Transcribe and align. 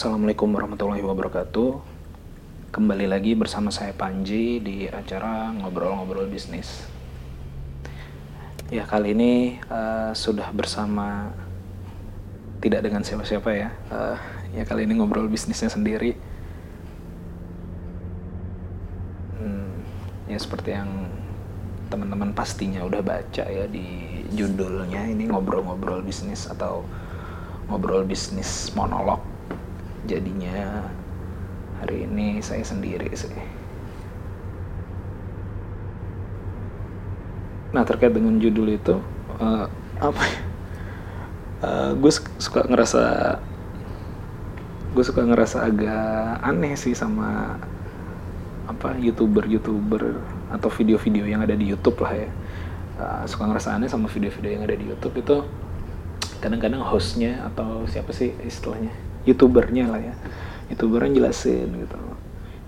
Assalamualaikum 0.00 0.56
warahmatullahi 0.56 1.04
wabarakatuh. 1.04 1.76
Kembali 2.72 3.04
lagi 3.04 3.36
bersama 3.36 3.68
saya 3.68 3.92
Panji 3.92 4.56
di 4.56 4.88
acara 4.88 5.52
ngobrol-ngobrol 5.52 6.24
bisnis. 6.24 6.88
Ya 8.72 8.88
kali 8.88 9.12
ini 9.12 9.60
uh, 9.68 10.16
sudah 10.16 10.56
bersama 10.56 11.36
tidak 12.64 12.88
dengan 12.88 13.04
siapa-siapa 13.04 13.52
ya. 13.52 13.76
Uh, 13.92 14.16
ya 14.56 14.64
kali 14.64 14.88
ini 14.88 14.96
ngobrol 14.96 15.28
bisnisnya 15.28 15.68
sendiri. 15.68 16.16
Hmm, 19.36 19.84
ya 20.32 20.40
seperti 20.40 20.80
yang 20.80 21.12
teman-teman 21.92 22.32
pastinya 22.32 22.88
udah 22.88 23.04
baca 23.04 23.44
ya 23.44 23.68
di 23.68 24.24
judulnya 24.32 25.12
ini 25.12 25.28
ngobrol-ngobrol 25.28 26.00
bisnis 26.00 26.48
atau 26.48 26.88
ngobrol 27.68 28.08
bisnis 28.08 28.72
monolog 28.72 29.39
jadinya 30.08 30.88
hari 31.80 32.04
ini 32.04 32.40
saya 32.44 32.64
sendiri 32.64 33.08
sih. 33.16 33.32
Nah 37.72 37.82
terkait 37.86 38.12
dengan 38.12 38.36
judul 38.36 38.76
itu 38.76 39.00
uh, 39.40 39.66
apa 40.00 40.22
ya? 40.24 40.38
Uh, 41.60 41.68
eh, 41.68 41.90
gue 42.00 42.12
suka 42.40 42.64
ngerasa 42.64 43.36
gue 44.90 45.04
suka 45.06 45.22
ngerasa 45.22 45.70
agak 45.70 46.40
aneh 46.42 46.74
sih 46.74 46.96
sama 46.96 47.60
apa 48.66 48.96
youtuber 48.98 49.46
youtuber 49.46 50.18
atau 50.50 50.66
video-video 50.72 51.28
yang 51.30 51.44
ada 51.44 51.54
di 51.54 51.68
YouTube 51.68 52.00
lah 52.02 52.12
ya. 52.16 52.28
Uh, 53.00 53.22
suka 53.24 53.48
ngerasa 53.48 53.76
aneh 53.76 53.88
sama 53.88 54.08
video-video 54.08 54.60
yang 54.60 54.64
ada 54.68 54.76
di 54.76 54.84
YouTube 54.88 55.16
itu 55.20 55.36
kadang-kadang 56.40 56.80
hostnya 56.80 57.44
atau 57.52 57.84
siapa 57.84 58.12
sih 58.16 58.32
istilahnya 58.44 59.09
youtubernya 59.28 59.90
lah 59.90 60.00
ya. 60.00 60.14
Youtubernya 60.72 61.20
jelasin 61.20 61.68
gitu. 61.74 62.00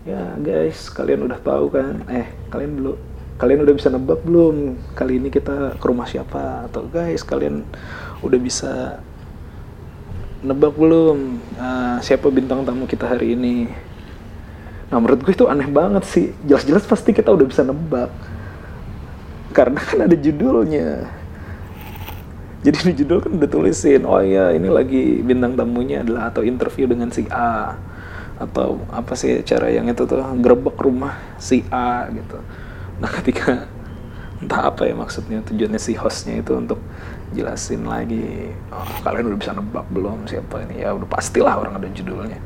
Ya 0.02 0.34
guys 0.38 0.90
kalian 0.90 1.24
udah 1.30 1.38
tahu 1.38 1.70
kan? 1.70 2.02
Eh 2.10 2.26
kalian 2.50 2.72
belum 2.78 2.96
kalian 3.38 3.60
udah 3.66 3.74
bisa 3.74 3.88
nebak 3.90 4.20
belum? 4.26 4.78
Kali 4.98 5.18
ini 5.22 5.28
kita 5.30 5.78
ke 5.78 5.84
rumah 5.86 6.06
siapa? 6.06 6.66
Atau 6.66 6.90
guys 6.90 7.22
kalian 7.22 7.62
udah 8.22 8.38
bisa 8.42 8.98
nebak 10.42 10.74
belum? 10.74 11.38
Uh, 11.54 11.98
siapa 12.02 12.26
bintang 12.34 12.66
tamu 12.66 12.84
kita 12.90 13.06
hari 13.06 13.38
ini? 13.38 13.70
Nah 14.90 15.00
menurut 15.00 15.24
gue 15.24 15.32
itu 15.32 15.46
aneh 15.48 15.70
banget 15.70 16.04
sih. 16.04 16.26
Jelas-jelas 16.44 16.84
pasti 16.84 17.14
kita 17.14 17.30
udah 17.30 17.46
bisa 17.46 17.62
nebak. 17.62 18.10
Karena 19.54 19.80
kan 19.80 20.04
ada 20.04 20.16
judulnya 20.16 21.21
jadi 22.62 22.78
di 22.78 23.02
judul 23.02 23.18
kan 23.18 23.32
udah 23.42 23.50
tulisin 23.50 24.06
oh 24.06 24.22
iya 24.22 24.54
ini 24.54 24.70
lagi 24.70 25.18
bintang 25.18 25.58
tamunya 25.58 26.06
adalah 26.06 26.30
atau 26.30 26.46
interview 26.46 26.86
dengan 26.86 27.10
si 27.10 27.26
A. 27.26 27.74
Atau 28.38 28.86
apa 28.90 29.18
sih 29.18 29.42
cara 29.42 29.66
yang 29.66 29.90
itu 29.90 30.06
tuh 30.06 30.22
gerbek 30.38 30.78
rumah 30.78 31.18
si 31.42 31.66
A 31.74 32.06
gitu. 32.14 32.38
Nah 33.02 33.10
ketika 33.10 33.66
entah 34.42 34.70
apa 34.70 34.86
ya 34.86 34.94
maksudnya 34.94 35.42
tujuannya 35.42 35.78
si 35.82 35.98
hostnya 35.98 36.38
itu 36.38 36.54
untuk 36.54 36.78
jelasin 37.34 37.86
lagi 37.86 38.50
oh, 38.70 38.86
kalian 39.02 39.34
udah 39.34 39.38
bisa 39.42 39.52
nebak 39.58 39.86
belum? 39.90 40.30
Siapa 40.30 40.62
ini? 40.62 40.86
Ya 40.86 40.94
udah 40.94 41.08
pastilah 41.10 41.58
orang 41.58 41.82
ada 41.82 41.90
judulnya. 41.90 42.38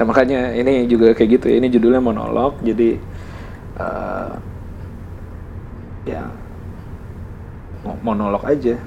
Nah 0.00 0.04
makanya 0.08 0.56
ini 0.56 0.88
juga 0.88 1.12
kayak 1.12 1.44
gitu 1.44 1.52
ya 1.52 1.60
ini 1.60 1.68
judulnya 1.68 2.00
monolog. 2.00 2.56
Jadi 2.64 2.96
uh, 3.76 4.32
ya 6.08 6.24
monolog 8.00 8.48
aja 8.48 8.80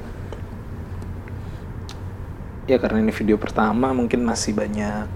ya 2.63 2.79
karena 2.79 3.03
ini 3.03 3.11
video 3.11 3.35
pertama 3.35 3.91
mungkin 3.91 4.23
masih 4.23 4.55
banyak 4.55 5.07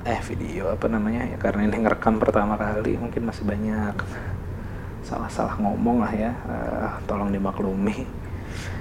eh 0.00 0.20
video 0.24 0.72
apa 0.72 0.88
namanya 0.88 1.28
ya 1.28 1.36
karena 1.36 1.68
ini 1.68 1.84
ngerekam 1.84 2.16
pertama 2.16 2.56
kali 2.56 2.96
mungkin 2.96 3.28
masih 3.28 3.44
banyak 3.44 3.92
salah-salah 5.04 5.60
ngomong 5.60 6.00
lah 6.00 6.12
ya 6.12 6.32
uh, 6.48 6.90
tolong 7.04 7.32
dimaklumi. 7.32 8.06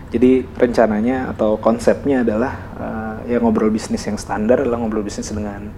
Jadi 0.10 0.42
rencananya 0.58 1.30
atau 1.30 1.62
konsepnya 1.62 2.26
adalah 2.26 2.54
uh, 2.82 3.18
ya 3.30 3.38
ngobrol 3.38 3.70
bisnis 3.70 4.02
yang 4.10 4.18
standar 4.18 4.66
adalah 4.66 4.82
ngobrol 4.82 5.06
bisnis 5.06 5.30
dengan 5.30 5.70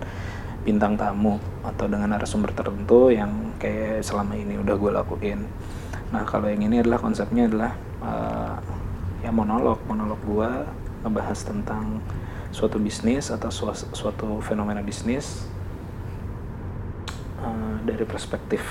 bintang 0.62 0.96
tamu 0.96 1.42
atau 1.66 1.90
dengan 1.90 2.16
narasumber 2.16 2.54
tertentu 2.54 3.12
yang 3.12 3.58
kayak 3.58 4.06
selama 4.06 4.38
ini 4.38 4.56
udah 4.62 4.76
gue 4.78 4.92
lakuin. 4.94 5.40
Nah 6.14 6.24
kalau 6.24 6.48
yang 6.48 6.64
ini 6.64 6.80
adalah 6.80 7.02
konsepnya 7.02 7.50
adalah 7.50 7.72
uh, 8.00 8.56
ya 9.20 9.34
monolog 9.34 9.84
monolog 9.90 10.22
gue 10.24 10.52
ngebahas 11.02 11.40
tentang 11.42 12.02
suatu 12.52 12.78
bisnis 12.78 13.32
atau 13.32 13.50
suatu 13.96 14.44
fenomena 14.44 14.84
bisnis 14.84 15.48
uh, 17.40 17.80
dari 17.88 18.04
perspektif 18.04 18.62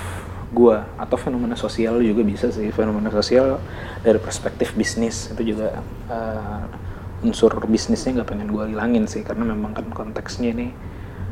gua 0.51 0.85
atau 0.99 1.15
fenomena 1.15 1.55
sosial 1.55 2.03
juga 2.03 2.21
bisa 2.21 2.51
sih 2.51 2.69
fenomena 2.75 3.09
sosial 3.09 3.57
dari 4.03 4.19
perspektif 4.19 4.75
bisnis 4.77 5.31
itu 5.31 5.55
juga 5.55 5.81
uh, 6.11 7.25
unsur 7.25 7.53
bisnisnya 7.65 8.21
nggak 8.21 8.29
pengen 8.29 8.49
gua 8.51 8.69
hilangin 8.69 9.09
sih 9.09 9.25
karena 9.25 9.47
memang 9.47 9.73
kan 9.73 9.87
konteksnya 9.89 10.53
ini 10.53 10.67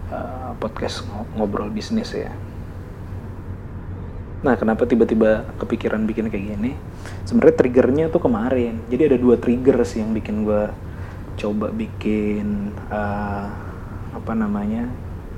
uh, 0.09 0.55
podcast 0.57 1.05
ngobrol 1.37 1.69
bisnis 1.69 2.11
ya 2.15 2.33
Nah, 4.39 4.55
kenapa 4.55 4.87
tiba-tiba 4.87 5.43
kepikiran 5.59 6.07
bikin 6.07 6.31
kayak 6.31 6.55
gini? 6.55 6.71
Sebenarnya 7.27 7.55
triggernya 7.59 8.05
tuh 8.07 8.23
kemarin. 8.23 8.79
Jadi 8.87 9.11
ada 9.11 9.17
dua 9.19 9.35
trigger 9.35 9.83
sih 9.83 9.99
yang 9.99 10.15
bikin 10.15 10.47
gue 10.47 10.63
coba 11.39 11.71
bikin 11.71 12.75
uh, 12.91 13.47
apa 14.11 14.33
namanya 14.35 14.91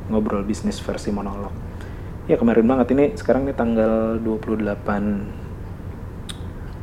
ngobrol 0.09 0.41
bisnis 0.41 0.81
versi 0.81 1.13
monolog. 1.13 1.53
Ya 2.25 2.41
kemarin 2.41 2.65
banget. 2.65 2.97
Ini 2.97 3.13
sekarang 3.13 3.45
ini 3.45 3.53
tanggal 3.53 4.17
28 4.17 4.65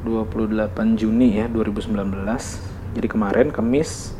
28 0.06 0.94
Juni 0.94 1.42
ya 1.42 1.50
2019 1.50 1.90
jadi 2.94 3.08
kemarin 3.10 3.50
Kamis 3.50 4.14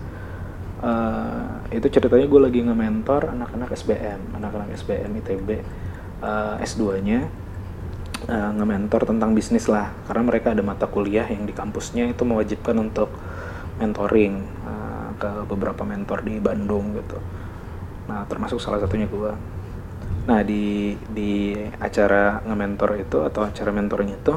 uh, 0.83 1.63
itu 1.71 1.87
ceritanya 1.87 2.27
gue 2.27 2.41
lagi 2.43 2.61
nge-mentor 2.67 3.31
anak-anak 3.33 3.71
SBM 3.73 4.35
anak-anak 4.37 4.75
SBM 4.75 5.23
ITB 5.23 5.49
uh, 6.21 6.59
S2 6.61 6.83
nya 7.07 7.31
uh, 8.27 8.51
nge-mentor 8.59 9.07
tentang 9.07 9.33
bisnis 9.33 9.71
lah. 9.71 9.95
Karena 10.11 10.23
mereka 10.27 10.53
ada 10.53 10.63
mata 10.65 10.91
kuliah 10.91 11.27
yang 11.31 11.47
di 11.47 11.55
kampusnya 11.55 12.11
itu 12.11 12.23
mewajibkan 12.27 12.77
untuk 12.79 13.11
mentoring 13.79 14.43
uh, 14.67 14.78
ke 15.19 15.31
beberapa 15.51 15.83
mentor 15.83 16.23
di 16.23 16.39
Bandung 16.39 16.95
gitu 16.95 17.19
nah 18.09 18.25
termasuk 18.25 18.63
salah 18.63 18.81
satunya 18.81 19.11
gue 19.11 19.33
nah 20.25 20.41
di 20.45 20.97
di 21.13 21.57
acara 21.83 22.41
nge-mentor 22.45 23.03
itu 23.03 23.19
atau 23.27 23.49
acara 23.49 23.71
mentoring 23.75 24.15
itu 24.17 24.35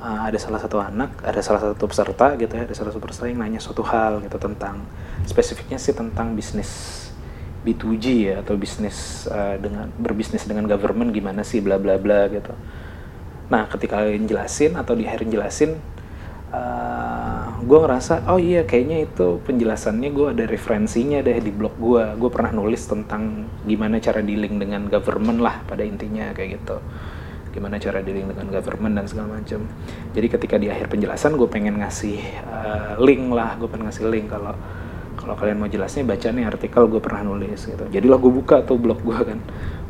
uh, 0.00 0.20
ada 0.26 0.36
salah 0.36 0.60
satu 0.60 0.80
anak 0.80 1.20
ada 1.24 1.40
salah 1.40 1.60
satu 1.62 1.84
peserta 1.86 2.36
gitu 2.36 2.52
ya 2.52 2.64
ada 2.64 2.74
salah 2.76 2.92
satu 2.92 3.04
peserta 3.06 3.28
yang 3.28 3.40
nanya 3.40 3.60
suatu 3.60 3.84
hal 3.84 4.20
gitu 4.24 4.36
tentang 4.40 4.84
spesifiknya 5.28 5.76
sih 5.76 5.92
tentang 5.92 6.32
bisnis 6.32 7.00
B2G 7.60 8.04
ya 8.32 8.34
atau 8.40 8.56
bisnis 8.56 9.28
uh, 9.28 9.60
dengan 9.60 9.92
berbisnis 10.00 10.48
dengan 10.48 10.64
government 10.64 11.12
gimana 11.12 11.44
sih 11.44 11.60
bla 11.60 11.76
bla 11.76 12.00
bla 12.00 12.24
gitu. 12.32 12.56
Nah, 13.50 13.66
ketika 13.66 14.06
jelasin 14.06 14.78
atau 14.78 14.94
di 14.96 15.04
akhir 15.04 15.26
jelasin 15.28 15.76
uh, 16.54 17.09
gue 17.60 17.78
ngerasa 17.78 18.28
oh 18.32 18.40
iya 18.40 18.64
kayaknya 18.64 19.04
itu 19.04 19.38
penjelasannya 19.44 20.10
gue 20.10 20.26
ada 20.32 20.44
referensinya 20.48 21.20
deh 21.20 21.38
di 21.40 21.52
blog 21.52 21.76
gue 21.76 22.04
gue 22.16 22.30
pernah 22.32 22.52
nulis 22.52 22.82
tentang 22.88 23.46
gimana 23.64 24.00
cara 24.00 24.24
dealing 24.24 24.56
dengan 24.56 24.88
government 24.88 25.40
lah 25.40 25.62
pada 25.64 25.84
intinya 25.84 26.32
kayak 26.32 26.60
gitu. 26.60 26.80
Gimana 27.50 27.82
cara 27.82 27.98
dealing 28.00 28.30
dengan 28.30 28.46
government 28.48 28.94
dan 28.94 29.06
segala 29.10 29.42
macam 29.42 29.66
jadi 30.14 30.26
ketika 30.30 30.56
di 30.56 30.70
akhir 30.70 30.86
penjelasan 30.88 31.34
gue 31.34 31.48
pengen 31.50 31.80
ngasih 31.82 32.18
uh, 32.46 32.94
link 33.02 33.28
lah. 33.32 33.56
Gue 33.60 33.68
pengen 33.68 33.90
ngasih 33.90 34.06
link 34.08 34.30
kalau 34.30 34.54
kalau 35.20 35.34
kalian 35.36 35.60
mau 35.60 35.68
jelasnya 35.68 36.06
baca 36.06 36.28
nih 36.32 36.44
artikel 36.48 36.82
gue 36.88 37.00
pernah 37.02 37.22
nulis 37.26 37.60
gitu. 37.66 37.84
Jadilah 37.90 38.18
gue 38.18 38.32
buka 38.32 38.62
tuh 38.64 38.80
blog 38.80 39.04
gue 39.04 39.18
kan. 39.18 39.38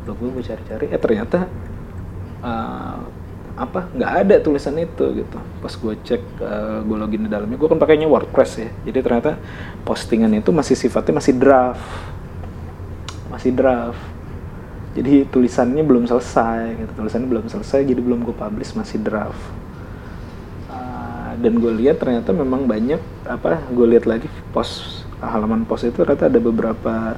Blog 0.03 0.17
gue 0.19 0.29
gue 0.39 0.43
cari-cari 0.43 0.85
eh 0.91 0.99
ternyata 0.99 1.47
uh, 2.41 3.20
apa 3.61 3.85
nggak 3.93 4.11
ada 4.25 4.35
tulisan 4.41 4.73
itu 4.81 5.05
gitu. 5.21 5.37
Pas 5.61 5.69
gue 5.69 5.93
cek 6.01 6.21
uh, 6.41 6.45
eh, 6.45 6.79
gue 6.81 6.97
login 6.97 7.21
di 7.25 7.29
dalamnya 7.29 7.57
gue 7.61 7.69
kan 7.69 7.77
pakainya 7.77 8.09
WordPress 8.09 8.51
ya. 8.57 8.69
Jadi 8.89 8.99
ternyata 9.05 9.37
postingan 9.85 10.33
itu 10.33 10.49
masih 10.49 10.73
sifatnya 10.73 11.21
masih 11.21 11.37
draft. 11.37 11.85
Masih 13.29 13.53
draft. 13.53 14.01
Jadi 14.97 15.29
tulisannya 15.29 15.85
belum 15.85 16.09
selesai 16.09 16.81
gitu. 16.81 16.91
Tulisannya 17.05 17.29
belum 17.29 17.45
selesai 17.53 17.85
jadi 17.85 18.01
belum 18.01 18.25
gue 18.25 18.33
publish 18.33 18.73
masih 18.73 18.97
draft. 18.97 19.39
Uh, 20.73 21.37
dan 21.37 21.53
gue 21.61 21.71
lihat 21.85 22.01
ternyata 22.01 22.33
memang 22.33 22.65
banyak 22.65 22.99
apa 23.29 23.61
gue 23.69 23.85
lihat 23.93 24.09
lagi 24.09 24.25
post 24.49 25.05
halaman 25.21 25.69
post 25.69 25.85
itu 25.85 26.01
ternyata 26.01 26.33
ada 26.33 26.41
beberapa 26.41 27.13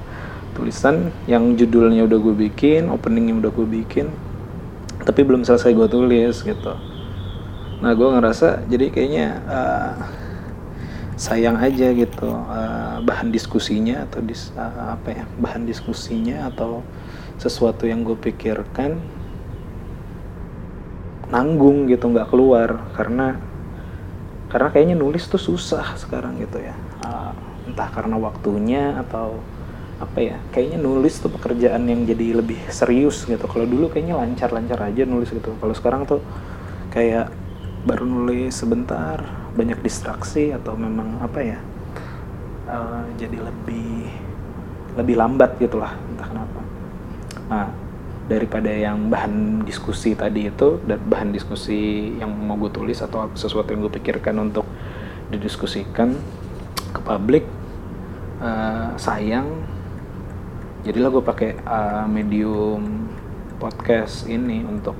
tulisan 0.54 1.10
yang 1.26 1.56
judulnya 1.56 2.04
udah 2.06 2.20
gue 2.20 2.36
bikin 2.52 2.92
openingnya 2.92 3.40
udah 3.40 3.52
gue 3.56 3.68
bikin 3.82 4.12
tapi 5.04 5.22
belum 5.28 5.44
selesai 5.44 5.76
gue 5.76 5.88
tulis 5.92 6.36
gitu. 6.44 6.74
Nah 7.84 7.92
gue 7.92 8.08
ngerasa 8.08 8.64
jadi 8.72 8.88
kayaknya 8.88 9.28
uh, 9.44 9.94
sayang 11.20 11.60
aja 11.60 11.92
gitu 11.92 12.32
uh, 12.32 13.04
bahan 13.04 13.30
diskusinya 13.30 14.08
atau 14.08 14.24
dis, 14.24 14.50
uh, 14.56 14.96
apa 14.96 15.12
ya 15.12 15.24
bahan 15.38 15.68
diskusinya 15.68 16.50
atau 16.50 16.82
sesuatu 17.38 17.84
yang 17.84 18.08
gue 18.08 18.16
pikirkan 18.16 18.98
nanggung 21.28 21.92
gitu 21.92 22.08
nggak 22.08 22.32
keluar. 22.32 22.88
Karena 22.96 23.36
karena 24.48 24.70
kayaknya 24.72 24.96
nulis 24.96 25.28
tuh 25.28 25.42
susah 25.42 26.00
sekarang 26.00 26.40
gitu 26.40 26.64
ya. 26.64 26.74
Uh, 27.04 27.36
entah 27.68 27.92
karena 27.92 28.16
waktunya 28.16 28.96
atau 29.04 29.44
apa 30.04 30.20
ya 30.20 30.38
kayaknya 30.52 30.84
nulis 30.84 31.24
tuh 31.24 31.32
pekerjaan 31.32 31.88
yang 31.88 32.04
jadi 32.04 32.44
lebih 32.44 32.60
serius 32.68 33.24
gitu. 33.24 33.48
Kalau 33.48 33.64
dulu 33.64 33.88
kayaknya 33.88 34.20
lancar-lancar 34.20 34.80
aja 34.84 35.08
nulis 35.08 35.32
gitu. 35.32 35.56
Kalau 35.58 35.72
sekarang 35.72 36.04
tuh 36.04 36.20
kayak 36.92 37.32
baru 37.88 38.04
nulis 38.04 38.52
sebentar 38.52 39.24
banyak 39.56 39.80
distraksi 39.80 40.52
atau 40.52 40.76
memang 40.76 41.20
apa 41.20 41.40
ya 41.40 41.60
uh, 42.68 43.06
jadi 43.20 43.38
lebih 43.44 44.08
lebih 44.94 45.16
lambat 45.18 45.58
gitulah 45.58 45.96
entah 46.14 46.28
kenapa. 46.28 46.62
Nah 47.50 47.68
daripada 48.24 48.72
yang 48.72 49.12
bahan 49.12 49.68
diskusi 49.68 50.16
tadi 50.16 50.48
itu 50.48 50.80
dan 50.88 51.00
bahan 51.04 51.36
diskusi 51.36 52.14
yang 52.16 52.32
mau 52.32 52.56
gue 52.56 52.72
tulis 52.72 53.04
atau 53.04 53.28
sesuatu 53.36 53.76
yang 53.76 53.84
gue 53.84 53.94
pikirkan 54.00 54.40
untuk 54.40 54.64
didiskusikan 55.28 56.16
ke 56.96 57.00
publik 57.04 57.44
uh, 58.40 58.96
sayang 58.96 59.50
jadilah 60.84 61.10
gue 61.16 61.24
pakai 61.24 61.50
uh, 61.64 62.06
medium 62.12 63.08
podcast 63.56 64.28
ini 64.28 64.68
untuk 64.68 65.00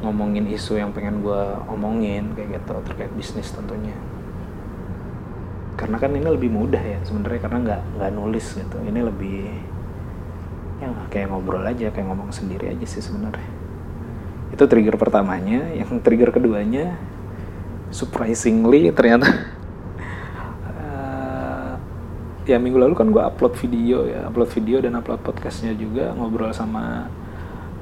ngomongin 0.00 0.48
isu 0.50 0.80
yang 0.80 0.90
pengen 0.90 1.20
gue 1.22 1.42
omongin 1.70 2.32
kayak 2.34 2.58
gitu 2.58 2.74
terkait 2.88 3.12
bisnis 3.12 3.52
tentunya. 3.52 3.94
Karena 5.76 5.96
kan 6.00 6.10
ini 6.16 6.26
lebih 6.26 6.48
mudah 6.48 6.80
ya 6.80 6.98
sebenarnya 7.04 7.40
karena 7.44 7.58
nggak 7.60 7.82
nggak 8.00 8.12
nulis 8.16 8.46
gitu. 8.56 8.76
Ini 8.82 9.00
lebih 9.04 9.38
ya 10.82 10.88
kayak 11.12 11.30
ngobrol 11.30 11.62
aja 11.62 11.92
kayak 11.94 12.08
ngomong 12.08 12.32
sendiri 12.32 12.72
aja 12.72 12.86
sih 12.88 13.04
sebenarnya. 13.04 13.50
Itu 14.50 14.64
trigger 14.64 14.96
pertamanya. 14.96 15.70
Yang 15.76 16.00
trigger 16.02 16.32
keduanya 16.32 16.96
surprisingly 17.92 18.88
ternyata 18.90 19.28
ya 22.42 22.58
minggu 22.58 22.78
lalu 22.78 22.94
kan 22.98 23.08
gue 23.10 23.22
upload 23.22 23.54
video 23.54 24.02
ya 24.06 24.26
upload 24.26 24.50
video 24.50 24.82
dan 24.82 24.98
upload 24.98 25.22
podcastnya 25.22 25.74
juga 25.78 26.10
ngobrol 26.14 26.50
sama 26.50 27.06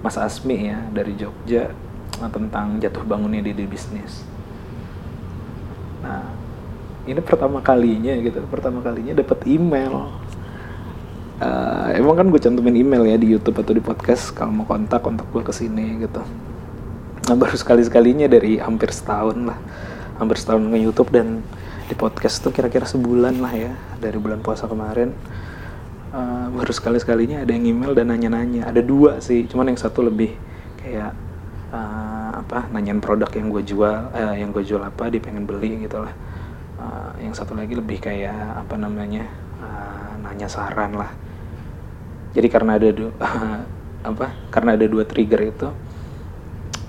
Mas 0.04 0.16
Asmi 0.20 0.68
ya 0.68 0.80
dari 0.92 1.16
Jogja 1.16 1.72
tentang 2.28 2.76
jatuh 2.76 3.04
bangunnya 3.04 3.40
di, 3.40 3.56
di 3.56 3.64
bisnis. 3.64 4.24
Nah 6.04 6.28
ini 7.08 7.20
pertama 7.24 7.64
kalinya 7.64 8.12
gitu 8.20 8.44
pertama 8.48 8.84
kalinya 8.84 9.16
dapat 9.16 9.40
email. 9.48 10.12
Uh, 11.40 11.88
emang 11.96 12.20
kan 12.20 12.26
gue 12.28 12.36
cantumin 12.36 12.76
email 12.76 13.00
ya 13.08 13.16
di 13.16 13.32
YouTube 13.32 13.64
atau 13.64 13.72
di 13.72 13.80
podcast 13.80 14.36
kalau 14.36 14.52
mau 14.52 14.68
kontak 14.68 15.00
kontak 15.00 15.24
gue 15.32 15.40
ke 15.40 15.52
sini 15.56 16.04
gitu. 16.04 16.20
Nah 17.28 17.36
baru 17.36 17.56
sekali 17.56 17.80
sekalinya 17.80 18.28
dari 18.28 18.60
hampir 18.60 18.92
setahun 18.92 19.48
lah 19.48 19.56
hampir 20.20 20.36
setahun 20.36 20.60
nge 20.68 20.80
YouTube 20.84 21.08
dan 21.08 21.40
di 21.90 21.98
podcast 21.98 22.38
tuh 22.38 22.54
kira-kira 22.54 22.86
sebulan 22.86 23.42
lah 23.42 23.50
ya 23.50 23.74
dari 23.98 24.14
bulan 24.22 24.38
puasa 24.38 24.70
kemarin. 24.70 25.10
Uh, 26.14 26.46
baru 26.54 26.70
sekali 26.70 27.02
sekalinya 27.02 27.42
ada 27.42 27.50
yang 27.50 27.66
email 27.66 27.98
dan 27.98 28.14
nanya-nanya. 28.14 28.70
Ada 28.70 28.78
dua 28.78 29.18
sih 29.18 29.50
cuman 29.50 29.74
yang 29.74 29.78
satu 29.78 30.06
lebih 30.06 30.30
kayak 30.78 31.10
uh, 31.74 32.30
apa 32.46 32.70
nanyain 32.70 33.02
produk 33.02 33.26
yang 33.34 33.50
gue 33.50 33.62
jual 33.66 33.96
uh, 34.14 34.34
yang 34.38 34.54
gue 34.54 34.62
jual 34.62 34.78
apa 34.78 35.10
dia 35.10 35.18
pengen 35.18 35.50
beli 35.50 35.82
gitu 35.82 35.98
lah. 35.98 36.14
Uh, 36.78 37.10
yang 37.26 37.34
satu 37.34 37.58
lagi 37.58 37.74
lebih 37.74 37.98
kayak 37.98 38.38
apa 38.38 38.78
namanya 38.78 39.26
uh, 39.58 40.14
nanya 40.22 40.46
saran 40.46 40.94
lah. 40.94 41.10
Jadi 42.38 42.46
karena 42.46 42.78
ada 42.78 42.86
dua 42.94 43.10
apa 44.14 44.26
karena 44.54 44.78
ada 44.78 44.86
dua 44.86 45.02
trigger 45.02 45.42
itu 45.42 45.68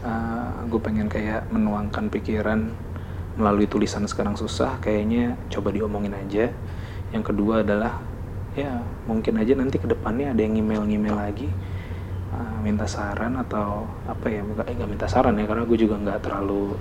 uh, 0.05 0.61
gue 0.69 0.79
pengen 0.81 1.09
kayak 1.09 1.49
menuangkan 1.49 2.05
pikiran 2.13 2.90
melalui 3.41 3.65
tulisan 3.65 4.05
sekarang 4.05 4.37
susah 4.37 4.77
kayaknya 4.77 5.33
coba 5.49 5.73
diomongin 5.73 6.13
aja. 6.13 6.53
Yang 7.09 7.33
kedua 7.33 7.65
adalah 7.65 7.97
ya 8.53 8.85
mungkin 9.09 9.41
aja 9.41 9.57
nanti 9.57 9.81
ke 9.81 9.89
depannya 9.89 10.35
ada 10.35 10.41
yang 10.43 10.59
email-email 10.59 11.15
lagi 11.15 11.49
uh, 12.35 12.57
minta 12.61 12.83
saran 12.83 13.39
atau 13.39 13.87
apa 14.03 14.27
ya 14.27 14.43
nggak 14.43 14.67
eh, 14.67 14.87
minta 14.87 15.07
saran 15.07 15.39
ya 15.39 15.47
karena 15.47 15.63
gue 15.63 15.77
juga 15.79 15.95
nggak 15.95 16.19
terlalu 16.19 16.75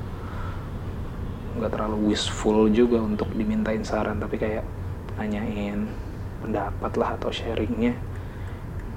nggak 1.59 1.71
terlalu 1.71 2.11
wishful 2.11 2.67
juga 2.71 2.99
untuk 3.03 3.31
dimintain 3.35 3.83
saran 3.87 4.19
tapi 4.19 4.39
kayak 4.39 4.67
nanyain 5.19 5.89
pendapat 6.41 6.93
lah 6.97 7.11
atau 7.17 7.31
sharingnya. 7.33 7.97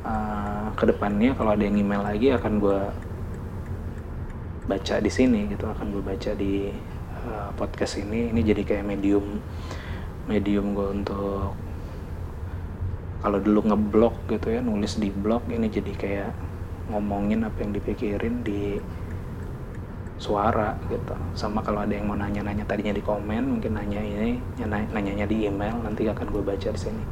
Uh, 0.04 0.68
ke 0.76 0.84
depannya 0.84 1.32
kalau 1.32 1.56
ada 1.56 1.64
yang 1.64 1.80
email 1.80 2.04
lagi 2.04 2.28
akan 2.36 2.60
gue 2.60 2.80
baca 4.68 4.96
di 5.00 5.12
sini 5.12 5.48
gitu 5.48 5.64
akan 5.64 5.96
gue 5.96 6.04
baca 6.04 6.32
di 6.36 6.72
uh, 7.28 7.50
podcast 7.56 8.00
ini 8.00 8.32
ini 8.32 8.42
jadi 8.44 8.62
kayak 8.64 8.86
medium 8.88 9.40
medium 10.28 10.72
gue 10.76 10.88
untuk 11.04 11.56
kalau 13.24 13.40
dulu 13.40 13.72
ngeblog 13.72 14.16
gitu 14.28 14.52
ya 14.52 14.60
nulis 14.60 15.00
di 15.00 15.08
blog 15.08 15.48
ini 15.48 15.72
jadi 15.72 15.94
kayak 15.96 16.32
ngomongin 16.92 17.48
apa 17.48 17.64
yang 17.64 17.72
dipikirin 17.72 18.44
di 18.44 18.76
suara 20.20 20.80
gitu. 20.88 21.16
Sama 21.36 21.60
kalau 21.60 21.84
ada 21.84 21.92
yang 21.92 22.08
mau 22.08 22.16
nanya-nanya 22.16 22.64
tadinya 22.64 22.96
di 22.96 23.04
komen 23.04 23.60
mungkin 23.60 23.76
nanya 23.76 24.00
ini 24.00 24.40
nanya-nanya 24.64 25.28
di 25.28 25.48
email 25.48 25.76
nanti 25.84 26.08
akan 26.08 26.28
gue 26.32 26.44
baca 26.44 26.70
di 26.72 26.80
sini. 26.80 27.04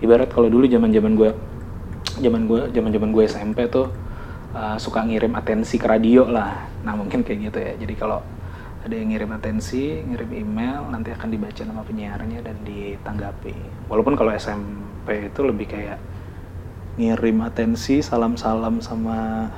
Ibarat 0.00 0.32
kalau 0.32 0.48
dulu 0.48 0.64
zaman 0.64 0.92
zaman 0.92 1.12
gue 1.12 1.30
zaman 2.24 2.48
gue 2.48 2.60
zaman 2.72 2.90
zaman 2.92 3.10
gue 3.12 3.24
SMP 3.28 3.58
tuh 3.68 3.92
uh, 4.56 4.76
suka 4.80 5.04
ngirim 5.04 5.36
atensi 5.36 5.76
ke 5.76 5.84
radio 5.84 6.24
lah. 6.24 6.68
Nah 6.84 6.96
mungkin 6.96 7.20
kayak 7.20 7.52
gitu 7.52 7.58
ya. 7.60 7.72
Jadi 7.76 7.94
kalau 7.98 8.24
ada 8.84 8.94
yang 8.94 9.10
ngirim 9.10 9.30
atensi, 9.34 10.02
ngirim 10.06 10.30
email, 10.34 10.86
nanti 10.88 11.10
akan 11.10 11.28
dibaca 11.28 11.62
nama 11.66 11.82
penyiarnya 11.82 12.40
dan 12.46 12.56
ditanggapi. 12.62 13.54
Walaupun 13.90 14.14
kalau 14.14 14.30
SMP 14.30 15.28
itu 15.28 15.40
lebih 15.42 15.66
kayak 15.66 15.98
ngirim 16.98 17.42
atensi, 17.42 18.02
salam-salam 18.02 18.78
sama 18.78 19.50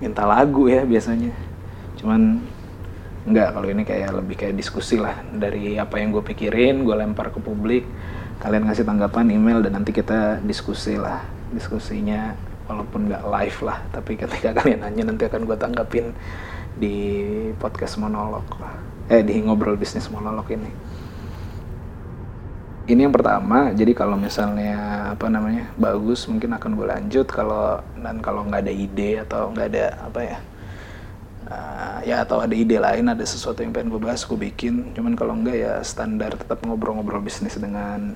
minta 0.00 0.24
lagu 0.24 0.68
ya 0.68 0.84
biasanya. 0.88 1.32
Cuman 2.00 2.40
enggak 3.28 3.52
kalau 3.52 3.68
ini 3.68 3.84
kayak 3.84 4.16
lebih 4.16 4.36
kayak 4.40 4.56
diskusi 4.56 4.96
lah 4.96 5.20
dari 5.28 5.76
apa 5.76 6.00
yang 6.00 6.12
gue 6.16 6.24
pikirin, 6.24 6.88
gue 6.88 6.96
lempar 6.96 7.28
ke 7.28 7.38
publik, 7.38 7.84
kalian 8.40 8.64
ngasih 8.64 8.88
tanggapan 8.88 9.28
email 9.28 9.60
dan 9.60 9.76
nanti 9.76 9.92
kita 9.92 10.40
diskusi 10.40 10.96
lah 10.96 11.20
diskusinya 11.52 12.32
walaupun 12.64 13.12
nggak 13.12 13.24
live 13.28 13.58
lah 13.66 13.78
tapi 13.92 14.16
ketika 14.16 14.54
kalian 14.58 14.80
nanya 14.86 15.12
nanti 15.12 15.28
akan 15.28 15.44
gue 15.44 15.56
tanggapin 15.60 16.16
di 16.80 16.96
podcast 17.60 18.00
monolog 18.00 18.48
eh 19.10 19.20
di 19.20 19.36
ngobrol 19.44 19.76
bisnis 19.76 20.08
monolog 20.08 20.48
ini. 20.48 20.70
Ini 22.90 23.06
yang 23.06 23.14
pertama 23.14 23.70
jadi 23.70 23.92
kalau 23.92 24.16
misalnya 24.16 25.12
apa 25.14 25.28
namanya 25.28 25.70
bagus 25.76 26.26
mungkin 26.26 26.56
akan 26.56 26.70
gue 26.74 26.86
lanjut 26.88 27.26
kalau 27.28 27.78
dan 28.00 28.18
kalau 28.18 28.48
nggak 28.48 28.66
ada 28.66 28.72
ide 28.72 29.22
atau 29.22 29.52
nggak 29.52 29.66
ada 29.70 29.86
apa 30.10 30.20
ya 30.24 30.38
uh, 31.50 31.98
ya 32.06 32.16
atau 32.24 32.40
ada 32.40 32.54
ide 32.54 32.78
lain 32.78 33.10
ada 33.10 33.22
sesuatu 33.22 33.60
yang 33.60 33.74
pengen 33.74 33.90
gue 33.94 34.00
bahas 34.00 34.22
gue 34.22 34.38
bikin. 34.38 34.94
Cuman 34.94 35.14
kalau 35.18 35.36
enggak 35.36 35.56
ya 35.58 35.74
standar 35.82 36.34
tetap 36.38 36.62
ngobrol-ngobrol 36.64 37.20
bisnis 37.20 37.58
dengan 37.58 38.14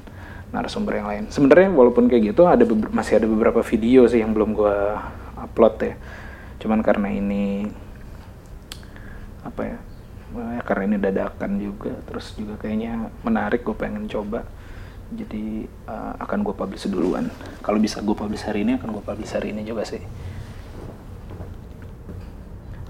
narasumber 0.55 1.03
yang 1.03 1.09
lain. 1.11 1.25
Sebenarnya 1.29 1.75
walaupun 1.75 2.07
kayak 2.07 2.35
gitu 2.35 2.47
ada 2.47 2.63
masih 2.95 3.19
ada 3.19 3.27
beberapa 3.27 3.61
video 3.67 4.07
sih 4.07 4.23
yang 4.23 4.31
belum 4.31 4.55
gue 4.55 4.79
upload 5.43 5.75
ya. 5.83 5.95
Cuman 6.63 6.81
karena 6.81 7.11
ini 7.11 7.69
apa 9.45 9.63
ya 9.63 9.79
karena 10.67 10.83
ini 10.91 10.97
dadakan 10.99 11.51
juga 11.63 11.95
terus 12.09 12.35
juga 12.35 12.59
kayaknya 12.59 13.13
menarik 13.23 13.63
gue 13.63 13.77
pengen 13.77 14.11
coba. 14.11 14.43
Jadi 15.15 15.69
uh, 15.87 16.17
akan 16.19 16.43
gue 16.43 16.55
publish 16.57 16.91
duluan. 16.91 17.31
Kalau 17.63 17.79
bisa 17.79 18.03
gue 18.03 18.17
publish 18.17 18.43
hari 18.43 18.67
ini 18.67 18.75
akan 18.81 18.91
gue 18.91 19.05
publish 19.05 19.31
hari 19.37 19.55
ini 19.55 19.63
juga 19.63 19.87
sih. 19.87 20.03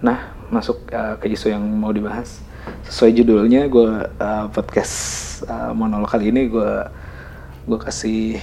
Nah 0.00 0.32
masuk 0.48 0.88
uh, 0.94 1.20
ke 1.20 1.28
isu 1.28 1.52
yang 1.52 1.64
mau 1.64 1.92
dibahas. 1.92 2.40
Sesuai 2.88 3.12
judulnya 3.12 3.68
gue 3.68 4.08
uh, 4.08 4.46
podcast 4.48 4.94
uh, 5.44 5.76
monolog 5.76 6.08
kali 6.08 6.32
ini 6.32 6.48
gue 6.48 6.72
gue 7.68 7.78
kasih 7.80 8.40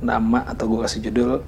nama 0.00 0.48
atau 0.48 0.72
gue 0.72 0.80
kasih 0.88 1.00
judul 1.04 1.44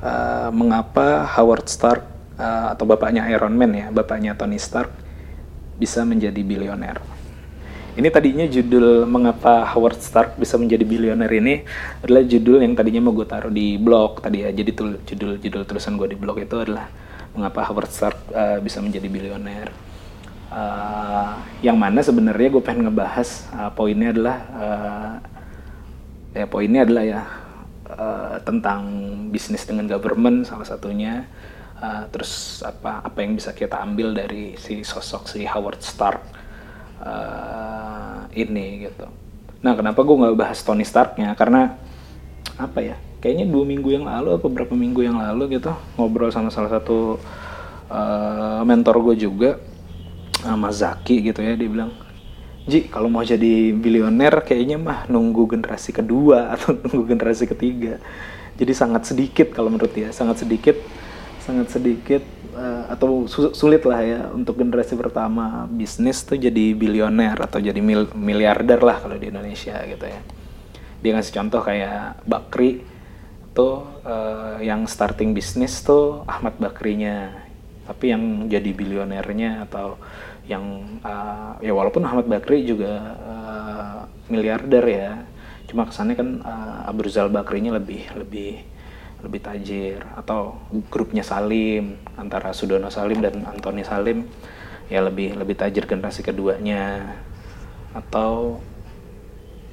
uh, 0.00 0.48
mengapa 0.48 1.28
Howard 1.36 1.68
Stark 1.68 2.13
uh, 2.38 2.72
atau 2.74 2.84
bapaknya 2.86 3.26
Iron 3.30 3.54
Man 3.54 3.72
ya, 3.74 3.86
bapaknya 3.90 4.34
Tony 4.38 4.58
Stark 4.58 4.90
bisa 5.78 6.06
menjadi 6.06 6.40
bilioner. 6.42 7.02
Ini 7.94 8.10
tadinya 8.10 8.42
judul 8.50 9.06
mengapa 9.06 9.62
Howard 9.70 10.02
Stark 10.02 10.34
bisa 10.34 10.58
menjadi 10.58 10.82
bilioner 10.82 11.30
ini 11.30 11.62
adalah 12.02 12.26
judul 12.26 12.58
yang 12.58 12.74
tadinya 12.74 13.06
mau 13.06 13.14
gue 13.14 13.22
taruh 13.22 13.54
di 13.54 13.78
blog 13.78 14.18
tadi 14.18 14.42
ya. 14.42 14.50
Jadi 14.50 14.70
tul, 14.74 14.98
judul 15.06 15.38
judul 15.38 15.62
tulisan 15.62 15.94
gue 15.94 16.10
di 16.10 16.18
blog 16.18 16.42
itu 16.42 16.58
adalah 16.58 16.90
mengapa 17.38 17.62
Howard 17.70 17.90
Stark 17.94 18.18
uh, 18.34 18.58
bisa 18.58 18.82
menjadi 18.82 19.06
bilioner. 19.06 19.70
uh, 20.54 21.30
yang 21.60 21.76
mana 21.76 22.00
sebenarnya 22.00 22.48
gue 22.54 22.62
pengen 22.62 22.88
ngebahas 22.88 23.48
uh, 23.54 23.70
poinnya 23.74 24.14
adalah 24.14 24.36
uh, 24.54 25.12
ya 26.34 26.46
poinnya 26.46 26.86
adalah 26.86 27.04
ya 27.04 27.20
uh, 27.90 28.36
tentang 28.42 28.80
bisnis 29.30 29.66
dengan 29.66 29.90
government 29.90 30.46
salah 30.46 30.66
satunya 30.66 31.26
uh, 31.84 32.02
terus 32.08 32.64
apa 32.64 33.04
apa 33.04 33.18
yang 33.20 33.36
bisa 33.36 33.52
kita 33.52 33.76
ambil 33.84 34.16
dari 34.16 34.56
si 34.56 34.80
sosok 34.80 35.28
si 35.28 35.44
Howard 35.44 35.84
Stark 35.84 36.24
uh, 37.04 38.24
ini 38.32 38.88
gitu. 38.88 39.06
Nah 39.60 39.72
kenapa 39.76 40.00
gue 40.00 40.16
nggak 40.16 40.36
bahas 40.36 40.64
Tony 40.64 40.84
Starknya? 40.84 41.36
Karena 41.36 41.76
apa 42.56 42.80
ya 42.80 42.96
kayaknya 43.20 43.48
dua 43.48 43.64
minggu 43.68 43.88
yang 43.92 44.04
lalu 44.04 44.36
atau 44.36 44.46
beberapa 44.48 44.76
minggu 44.76 45.00
yang 45.00 45.16
lalu 45.18 45.58
gitu 45.58 45.72
ngobrol 45.96 46.28
sama 46.28 46.52
salah 46.52 46.70
satu 46.70 47.18
uh, 47.88 48.60
mentor 48.62 49.00
gue 49.10 49.26
juga 49.26 49.50
sama 50.44 50.68
Zaki 50.68 51.32
gitu 51.32 51.40
ya 51.40 51.56
dia 51.56 51.66
bilang 51.66 51.90
Ji 52.64 52.88
kalau 52.88 53.12
mau 53.12 53.20
jadi 53.20 53.76
bilioner 53.76 54.40
kayaknya 54.40 54.80
mah 54.80 55.04
nunggu 55.04 55.52
generasi 55.52 55.92
kedua 55.92 56.56
atau 56.56 56.72
nunggu 56.80 57.04
generasi 57.12 57.44
ketiga. 57.44 58.00
Jadi 58.56 58.72
sangat 58.72 59.04
sedikit 59.04 59.52
kalau 59.52 59.68
menurut 59.68 59.92
dia 59.92 60.08
sangat 60.16 60.46
sedikit 60.46 60.72
sangat 61.44 61.68
sedikit 61.68 62.24
uh, 62.56 62.88
atau 62.88 63.28
sulit 63.28 63.84
lah 63.84 64.00
ya 64.00 64.20
untuk 64.32 64.56
generasi 64.56 64.96
pertama 64.96 65.68
bisnis 65.68 66.24
tuh 66.24 66.40
jadi 66.40 66.72
bilioner 66.72 67.36
atau 67.36 67.60
jadi 67.60 67.76
mil 67.84 68.08
miliarder 68.16 68.80
lah 68.80 68.96
kalau 69.04 69.20
di 69.20 69.28
Indonesia 69.28 69.76
gitu 69.84 70.08
ya. 70.08 70.20
Dia 71.04 71.10
ngasih 71.12 71.34
contoh 71.36 71.60
kayak 71.60 72.24
Bakri 72.24 72.80
tuh 73.52 73.84
uh, 74.08 74.56
yang 74.64 74.88
starting 74.88 75.36
bisnis 75.36 75.84
tuh 75.84 76.24
Ahmad 76.24 76.56
Bakrinya. 76.56 77.44
Tapi 77.84 78.16
yang 78.16 78.48
jadi 78.48 78.72
bilionernya 78.72 79.68
atau 79.68 80.00
yang 80.48 80.64
uh, 81.04 81.60
ya 81.60 81.76
walaupun 81.76 82.08
Ahmad 82.08 82.24
Bakri 82.24 82.64
juga 82.64 83.20
uh, 83.20 83.98
miliarder 84.32 84.84
ya. 84.88 85.12
Cuma 85.68 85.84
kesannya 85.84 86.16
kan 86.16 86.28
uh, 86.40 86.88
Abu 86.88 87.04
Bakrinya 87.28 87.76
lebih 87.76 88.08
lebih 88.16 88.64
lebih 89.24 89.40
tajir 89.40 90.04
atau 90.14 90.60
grupnya 90.92 91.24
Salim 91.24 91.96
antara 92.20 92.52
Sudono 92.52 92.92
Salim 92.92 93.24
dan 93.24 93.40
Antoni 93.48 93.80
Salim 93.80 94.28
ya 94.92 95.00
lebih 95.00 95.32
lebih 95.34 95.56
tajir 95.56 95.88
generasi 95.88 96.20
keduanya. 96.20 97.16
Atau 97.96 98.60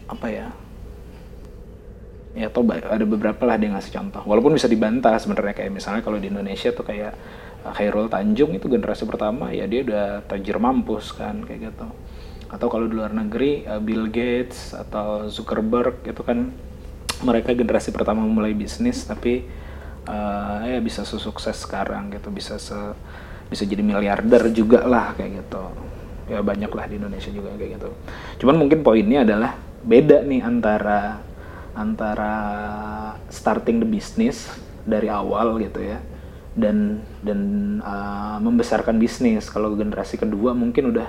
apa 0.08 0.28
ya? 0.32 0.48
Ya 2.32 2.48
atau 2.48 2.64
ada 2.64 3.04
beberapa 3.04 3.44
lah 3.44 3.60
dia 3.60 3.76
ngasih 3.76 3.92
contoh. 3.92 4.24
Walaupun 4.24 4.56
bisa 4.56 4.72
dibantah 4.72 5.20
sebenarnya 5.20 5.52
kayak 5.52 5.72
misalnya 5.76 6.00
kalau 6.00 6.16
di 6.16 6.32
Indonesia 6.32 6.72
tuh 6.72 6.88
kayak 6.88 7.12
uh, 7.68 7.74
Khairul 7.76 8.08
Tanjung 8.08 8.56
itu 8.56 8.72
generasi 8.72 9.04
pertama 9.04 9.52
ya 9.52 9.68
dia 9.68 9.84
udah 9.84 10.24
tajir 10.32 10.56
mampus 10.56 11.12
kan 11.12 11.44
kayak 11.44 11.76
gitu. 11.76 11.88
Atau 12.48 12.68
kalau 12.72 12.88
di 12.88 12.96
luar 12.96 13.12
negeri 13.12 13.68
uh, 13.68 13.84
Bill 13.84 14.08
Gates 14.08 14.72
atau 14.72 15.28
Zuckerberg 15.28 16.08
itu 16.08 16.24
kan 16.24 16.56
mereka 17.22 17.54
generasi 17.54 17.94
pertama 17.94 18.26
memulai 18.26 18.54
bisnis 18.54 19.06
tapi 19.06 19.46
uh, 20.10 20.66
ya 20.66 20.80
bisa 20.82 21.06
sukses 21.06 21.56
sekarang 21.62 22.10
gitu 22.14 22.34
bisa 22.34 22.58
se 22.58 22.78
bisa 23.52 23.68
jadi 23.68 23.84
miliarder 23.84 24.48
juga 24.56 24.88
lah 24.88 25.12
kayak 25.16 25.44
gitu. 25.44 25.64
Ya 26.32 26.40
banyak 26.40 26.72
lah 26.72 26.86
di 26.88 26.96
Indonesia 26.96 27.28
juga 27.28 27.52
kayak 27.60 27.72
gitu. 27.76 27.90
Cuman 28.40 28.56
mungkin 28.56 28.80
poinnya 28.82 29.28
adalah 29.28 29.60
beda 29.84 30.24
nih 30.24 30.42
antara 30.46 31.20
antara 31.76 32.34
starting 33.28 33.84
the 33.84 33.88
business 33.88 34.48
dari 34.88 35.08
awal 35.12 35.60
gitu 35.60 35.84
ya 35.84 36.00
dan 36.56 37.04
dan 37.24 37.40
uh, 37.84 38.40
membesarkan 38.40 38.96
bisnis. 39.00 39.52
Kalau 39.52 39.76
generasi 39.76 40.16
kedua 40.16 40.56
mungkin 40.56 40.96
udah 40.96 41.08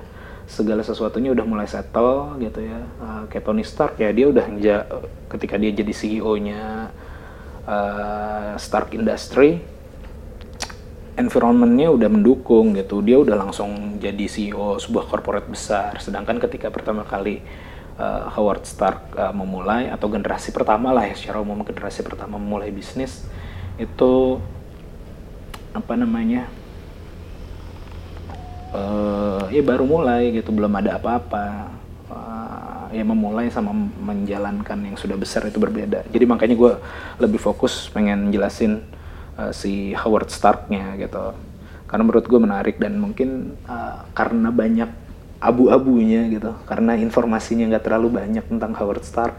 segala 0.52 0.84
sesuatunya 0.84 1.32
udah 1.32 1.46
mulai 1.48 1.64
settle 1.64 2.36
gitu 2.36 2.60
ya. 2.60 2.84
Uh, 3.00 3.24
kayak 3.32 3.44
Tony 3.48 3.64
Stark 3.64 3.96
ya 3.96 4.12
dia 4.12 4.28
udah 4.28 4.44
ja, 4.60 4.84
ketika 5.32 5.56
dia 5.56 5.72
jadi 5.72 5.92
CEO-nya 5.96 6.92
uh, 7.64 8.52
Stark 8.60 8.92
Industry 8.92 9.64
environmentnya 11.16 11.88
udah 11.88 12.08
mendukung 12.12 12.76
gitu. 12.76 13.00
Dia 13.00 13.24
udah 13.24 13.48
langsung 13.48 13.96
jadi 13.96 14.28
CEO 14.28 14.76
sebuah 14.76 15.08
corporate 15.08 15.48
besar. 15.48 15.96
Sedangkan 16.04 16.36
ketika 16.36 16.68
pertama 16.68 17.08
kali 17.08 17.40
uh, 17.96 18.28
Howard 18.36 18.68
Stark 18.68 19.16
uh, 19.16 19.32
memulai 19.32 19.88
atau 19.88 20.12
generasi 20.12 20.52
pertama 20.52 20.92
lah 20.92 21.08
ya 21.08 21.16
secara 21.16 21.40
umum 21.40 21.64
generasi 21.64 22.04
pertama 22.04 22.36
memulai 22.36 22.68
bisnis 22.68 23.24
itu 23.80 24.36
apa 25.72 25.96
namanya 25.96 26.44
uh, 28.72 29.44
ya 29.52 29.62
baru 29.62 29.84
mulai 29.86 30.32
gitu 30.34 30.50
belum 30.50 30.72
ada 30.80 30.98
apa-apa. 30.98 31.70
Uh, 32.12 32.84
ya 32.92 33.04
memulai 33.04 33.48
sama 33.48 33.72
menjalankan 34.00 34.76
yang 34.84 34.96
sudah 35.00 35.16
besar 35.16 35.48
itu 35.48 35.56
berbeda. 35.56 36.04
Jadi 36.12 36.24
makanya 36.28 36.56
gue 36.56 36.72
lebih 37.20 37.40
fokus 37.40 37.88
pengen 37.88 38.28
jelasin 38.28 38.84
uh, 39.40 39.52
si 39.54 39.96
Howard 39.96 40.28
Starknya 40.28 40.96
gitu. 41.00 41.32
Karena 41.88 42.02
menurut 42.04 42.24
gue 42.24 42.40
menarik 42.40 42.76
dan 42.80 42.96
mungkin 43.00 43.56
uh, 43.68 44.04
karena 44.16 44.48
banyak 44.52 44.90
abu-abunya 45.42 46.30
gitu 46.30 46.54
karena 46.70 46.94
informasinya 46.94 47.66
nggak 47.66 47.82
terlalu 47.82 48.14
banyak 48.14 48.46
tentang 48.46 48.78
Howard 48.78 49.02
Stark 49.02 49.34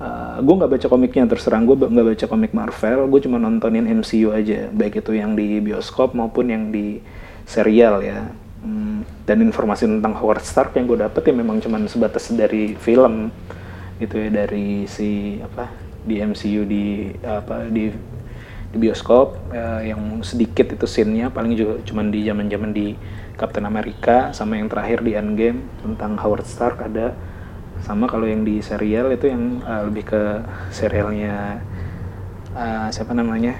uh, 0.00 0.36
gue 0.44 0.54
nggak 0.54 0.72
baca 0.76 0.86
komiknya 0.88 1.24
terserang. 1.28 1.64
Gue 1.64 1.76
nggak 1.76 2.06
baca 2.16 2.26
komik 2.28 2.52
Marvel 2.52 3.08
gue 3.08 3.20
cuma 3.24 3.36
nontonin 3.40 3.86
MCU 3.86 4.32
aja. 4.32 4.68
Baik 4.72 5.04
itu 5.04 5.16
yang 5.16 5.36
di 5.36 5.60
bioskop 5.60 6.12
maupun 6.12 6.52
yang 6.52 6.68
di 6.70 7.00
serial 7.46 8.02
ya. 8.02 8.28
Hmm, 8.60 9.06
dan 9.24 9.40
informasi 9.46 9.86
tentang 9.86 10.18
Howard 10.18 10.42
Stark 10.42 10.74
yang 10.74 10.90
gue 10.90 10.98
dapet 10.98 11.22
ya 11.30 11.34
memang 11.34 11.62
cuma 11.62 11.78
sebatas 11.86 12.28
dari 12.34 12.74
film 12.74 13.30
gitu 14.02 14.20
ya 14.20 14.28
dari 14.28 14.84
si 14.90 15.40
apa 15.40 15.72
di 16.04 16.20
MCU 16.20 16.68
di 16.68 17.14
apa 17.24 17.64
di 17.70 17.88
di 18.70 18.76
bioskop 18.76 19.38
uh, 19.54 19.80
yang 19.80 20.20
sedikit 20.20 20.68
itu 20.74 20.84
scene-nya 20.84 21.32
paling 21.32 21.56
juga 21.56 21.80
cuma 21.86 22.04
di 22.04 22.26
zaman-zaman 22.26 22.70
di 22.74 22.92
Captain 23.36 23.64
America 23.64 24.32
sama 24.32 24.56
yang 24.56 24.68
terakhir 24.68 25.04
di 25.04 25.12
Endgame 25.16 25.64
tentang 25.84 26.16
Howard 26.20 26.44
Stark 26.48 26.80
ada. 26.80 27.12
Sama 27.84 28.08
kalau 28.08 28.24
yang 28.24 28.40
di 28.40 28.64
serial 28.64 29.12
itu 29.12 29.28
yang 29.28 29.60
uh, 29.60 29.84
lebih 29.84 30.08
ke 30.08 30.22
serialnya 30.72 31.60
uh, 32.56 32.88
siapa 32.88 33.12
namanya? 33.12 33.52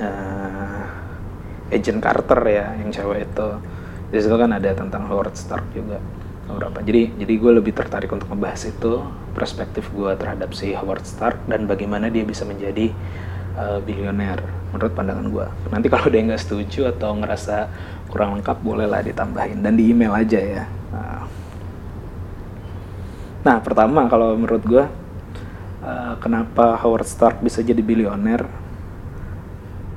Uh, 0.00 0.93
Agent 1.72 2.00
Carter 2.00 2.40
ya 2.48 2.76
yang 2.76 2.90
cewek 2.92 3.30
itu. 3.30 3.48
Di 4.12 4.18
situ 4.20 4.36
kan 4.36 4.50
ada 4.52 4.70
tentang 4.76 5.08
Howard 5.08 5.36
Stark 5.38 5.64
juga. 5.72 6.00
Beberapa 6.44 6.84
jadi 6.84 7.08
jadi 7.16 7.34
gue 7.40 7.52
lebih 7.56 7.72
tertarik 7.72 8.12
untuk 8.12 8.28
membahas 8.28 8.68
itu 8.68 9.00
perspektif 9.32 9.88
gue 9.96 10.12
terhadap 10.20 10.52
si 10.52 10.76
Howard 10.76 11.08
Stark 11.08 11.48
dan 11.48 11.64
bagaimana 11.64 12.12
dia 12.12 12.20
bisa 12.22 12.44
menjadi 12.44 12.92
uh, 13.56 13.80
bilioner 13.80 14.44
menurut 14.68 14.92
pandangan 14.92 15.26
gue 15.30 15.46
nanti 15.72 15.86
kalau 15.88 16.10
dia 16.12 16.20
nggak 16.20 16.42
setuju 16.42 16.92
atau 16.92 17.16
ngerasa 17.16 17.70
kurang 18.14 18.38
lengkap 18.38 18.62
bolehlah 18.62 19.02
ditambahin. 19.02 19.58
Dan 19.58 19.74
di 19.74 19.90
email 19.90 20.14
aja 20.14 20.38
ya. 20.38 20.64
Nah, 20.94 21.26
nah 23.42 23.56
pertama 23.58 24.06
kalau 24.06 24.38
menurut 24.38 24.62
gue 24.62 24.84
uh, 25.82 26.14
kenapa 26.22 26.78
Howard 26.78 27.10
Stark 27.10 27.42
bisa 27.42 27.58
jadi 27.58 27.82
bilioner 27.82 28.46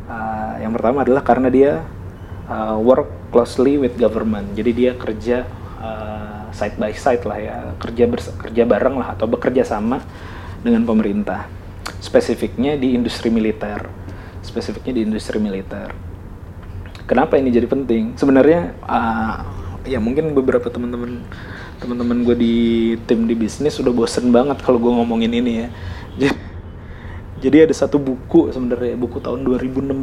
uh, 0.08 0.56
yang 0.60 0.72
pertama 0.74 1.04
adalah 1.04 1.22
karena 1.22 1.48
dia 1.52 1.72
uh, 2.48 2.80
work 2.80 3.32
closely 3.32 3.78
with 3.78 3.94
government. 4.00 4.56
Jadi 4.56 4.72
dia 4.74 4.92
kerja 4.96 5.46
uh, 5.80 6.48
side 6.56 6.80
by 6.80 6.96
side 6.96 7.24
lah 7.28 7.38
ya. 7.38 7.58
Kerja 7.78 8.10
kerja 8.50 8.64
bareng 8.64 8.96
lah 8.98 9.14
atau 9.14 9.28
bekerja 9.30 9.68
sama 9.68 10.02
dengan 10.64 10.84
pemerintah. 10.88 11.46
Spesifiknya 12.00 12.80
di 12.80 12.96
industri 12.96 13.30
militer. 13.30 13.88
Spesifiknya 14.42 14.98
di 14.98 15.02
industri 15.06 15.38
militer. 15.38 15.92
Kenapa 17.08 17.40
ini 17.40 17.52
jadi 17.52 17.68
penting? 17.68 18.20
Sebenarnya 18.20 18.76
uh, 18.84 19.44
ya 19.88 20.00
mungkin 20.04 20.36
beberapa 20.36 20.68
teman-teman 20.68 21.24
teman-teman 21.78 22.26
gue 22.26 22.36
di 22.36 22.56
tim 23.06 23.30
di 23.30 23.38
bisnis 23.38 23.78
sudah 23.78 23.94
bosen 23.94 24.34
banget 24.34 24.60
kalau 24.66 24.82
gue 24.82 24.92
ngomongin 24.92 25.32
ini 25.32 25.52
ya. 25.64 25.68
Jadi 26.18 26.47
ada 27.46 27.76
satu 27.76 28.02
buku 28.02 28.50
sebenarnya 28.50 28.98
buku 28.98 29.22
tahun 29.22 29.46
2016 29.46 29.94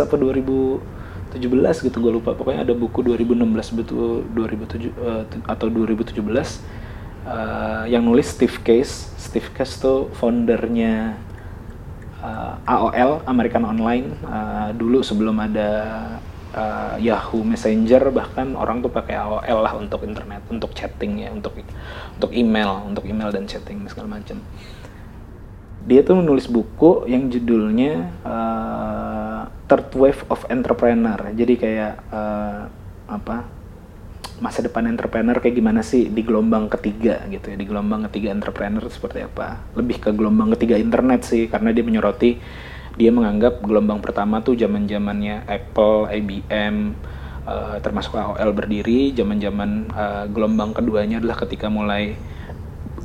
apa 0.00 0.14
2017 0.16 1.86
gitu 1.86 1.96
gue 2.00 2.12
lupa. 2.12 2.32
Pokoknya 2.32 2.64
ada 2.64 2.72
buku 2.72 3.04
2016 3.04 3.76
betul 3.76 4.24
2007 4.32 4.88
uh, 4.96 5.24
atau 5.44 5.66
2017 5.68 6.16
uh, 6.16 6.40
eh, 7.28 7.84
yang 7.92 8.00
nulis 8.00 8.32
Steve 8.32 8.56
Case. 8.64 9.12
Steve 9.20 9.52
Case 9.52 9.76
tuh 9.76 10.08
foundernya 10.16 11.20
uh, 12.24 12.56
AOL 12.64 13.28
American 13.28 13.68
Online. 13.68 14.16
Uh, 14.24 14.70
dulu 14.72 15.04
sebelum 15.04 15.36
ada 15.36 15.68
uh, 16.56 16.96
Yahoo 16.96 17.44
Messenger 17.44 18.10
bahkan 18.10 18.56
orang 18.56 18.82
tuh 18.82 18.90
pakai 18.90 19.20
AOL 19.20 19.58
lah 19.60 19.74
untuk 19.76 20.02
internet 20.06 20.42
untuk 20.50 20.72
chatting 20.74 21.22
ya 21.22 21.30
untuk 21.30 21.54
untuk 22.16 22.30
email 22.34 22.88
untuk 22.88 23.04
email 23.06 23.30
dan 23.30 23.46
chatting 23.46 23.84
segala 23.86 24.18
macam 24.18 24.40
dia 25.84 26.04
tuh 26.04 26.20
menulis 26.20 26.44
buku 26.44 27.08
yang 27.08 27.32
judulnya 27.32 28.12
uh, 28.24 29.48
Third 29.64 29.88
Wave 29.96 30.22
of 30.28 30.44
Entrepreneur. 30.52 31.16
Jadi 31.32 31.54
kayak 31.56 31.92
uh, 32.12 32.68
apa 33.10 33.48
masa 34.40 34.64
depan 34.64 34.88
entrepreneur 34.88 35.36
kayak 35.36 35.52
gimana 35.52 35.84
sih 35.84 36.08
di 36.08 36.24
gelombang 36.24 36.72
ketiga 36.72 37.20
gitu 37.28 37.52
ya 37.52 37.56
di 37.60 37.68
gelombang 37.68 38.08
ketiga 38.08 38.32
entrepreneur 38.32 38.84
seperti 38.88 39.24
apa. 39.24 39.60
Lebih 39.76 39.96
ke 40.00 40.10
gelombang 40.16 40.52
ketiga 40.56 40.80
internet 40.80 41.28
sih 41.28 41.48
karena 41.48 41.72
dia 41.76 41.84
menyoroti 41.84 42.40
dia 43.00 43.10
menganggap 43.14 43.62
gelombang 43.62 44.02
pertama 44.02 44.42
tuh 44.44 44.58
zaman 44.58 44.84
zamannya 44.84 45.46
Apple, 45.46 46.10
IBM, 46.10 46.92
uh, 47.46 47.76
eh, 47.76 47.76
termasuk 47.80 48.12
AOL 48.12 48.50
berdiri, 48.52 49.14
zaman 49.16 49.38
zaman 49.38 49.70
uh, 49.94 50.24
gelombang 50.28 50.74
keduanya 50.74 51.22
adalah 51.22 51.38
ketika 51.40 51.70
mulai 51.70 52.18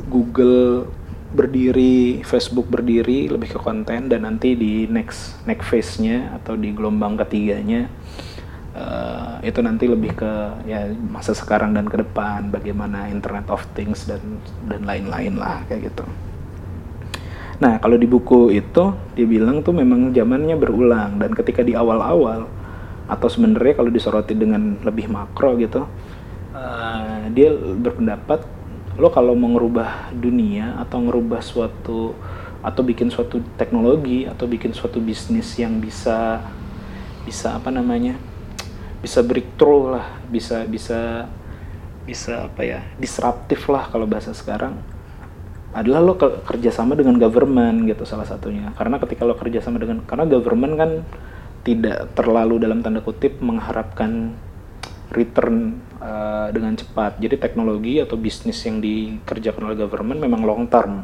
Google 0.10 0.90
berdiri, 1.36 2.24
Facebook 2.24 2.72
berdiri 2.72 3.28
lebih 3.28 3.54
ke 3.54 3.60
konten 3.60 4.08
dan 4.08 4.24
nanti 4.24 4.56
di 4.56 4.88
next 4.88 5.36
next 5.44 5.68
phase-nya 5.68 6.32
atau 6.40 6.56
di 6.56 6.72
gelombang 6.72 7.20
ketiganya 7.20 7.92
uh, 8.72 9.38
itu 9.44 9.60
nanti 9.60 9.92
lebih 9.92 10.16
ke 10.16 10.32
ya 10.64 10.88
masa 11.12 11.36
sekarang 11.36 11.76
dan 11.76 11.92
ke 11.92 12.00
depan 12.00 12.48
bagaimana 12.48 13.12
Internet 13.12 13.52
of 13.52 13.68
Things 13.76 14.08
dan 14.08 14.40
dan 14.66 14.88
lain-lain 14.88 15.36
lah 15.36 15.68
kayak 15.68 15.92
gitu. 15.92 16.08
Nah 17.60 17.80
kalau 17.84 18.00
di 18.00 18.08
buku 18.08 18.56
itu 18.56 18.96
dibilang 19.16 19.60
tuh 19.60 19.76
memang 19.76 20.16
zamannya 20.16 20.56
berulang 20.56 21.20
dan 21.20 21.36
ketika 21.36 21.64
di 21.64 21.76
awal-awal 21.76 22.48
atau 23.06 23.28
sebenarnya 23.30 23.78
kalau 23.78 23.92
disoroti 23.94 24.34
dengan 24.34 24.82
lebih 24.82 25.12
makro 25.14 25.54
gitu 25.62 25.86
uh, 26.58 27.22
dia 27.32 27.54
berpendapat 27.54 28.55
lo 28.96 29.12
kalau 29.12 29.36
mau 29.36 29.52
ngerubah 29.52 30.16
dunia 30.16 30.80
atau 30.80 31.04
ngerubah 31.04 31.44
suatu 31.44 32.16
atau 32.66 32.82
bikin 32.82 33.12
suatu 33.12 33.44
teknologi 33.60 34.26
atau 34.26 34.48
bikin 34.50 34.74
suatu 34.74 34.98
bisnis 35.04 35.54
yang 35.60 35.78
bisa 35.78 36.42
bisa 37.28 37.60
apa 37.60 37.70
namanya 37.70 38.18
bisa 39.04 39.22
breakthrough 39.22 40.00
lah 40.00 40.08
bisa 40.32 40.66
bisa 40.66 41.30
bisa 42.06 42.48
apa 42.50 42.62
ya 42.62 42.80
disruptif 42.98 43.68
lah 43.70 43.90
kalau 43.90 44.10
bahasa 44.10 44.34
sekarang 44.34 44.78
adalah 45.76 46.00
lo 46.00 46.16
kerjasama 46.18 46.96
dengan 46.96 47.20
government 47.20 47.84
gitu 47.84 48.08
salah 48.08 48.24
satunya. 48.24 48.72
Karena 48.80 48.96
ketika 48.96 49.28
lo 49.28 49.36
kerjasama 49.36 49.76
dengan 49.76 50.08
karena 50.08 50.24
government 50.24 50.74
kan 50.80 50.92
tidak 51.68 52.16
terlalu 52.16 52.64
dalam 52.64 52.80
tanda 52.80 53.04
kutip 53.04 53.44
mengharapkan 53.44 54.32
return 55.12 55.84
uh, 56.06 56.48
dengan 56.54 56.78
cepat. 56.78 57.18
Jadi 57.18 57.42
teknologi 57.42 57.98
atau 57.98 58.16
bisnis 58.16 58.62
yang 58.64 58.78
dikerjakan 58.78 59.74
oleh 59.74 59.78
government 59.78 60.22
memang 60.22 60.46
long 60.46 60.64
term, 60.70 61.02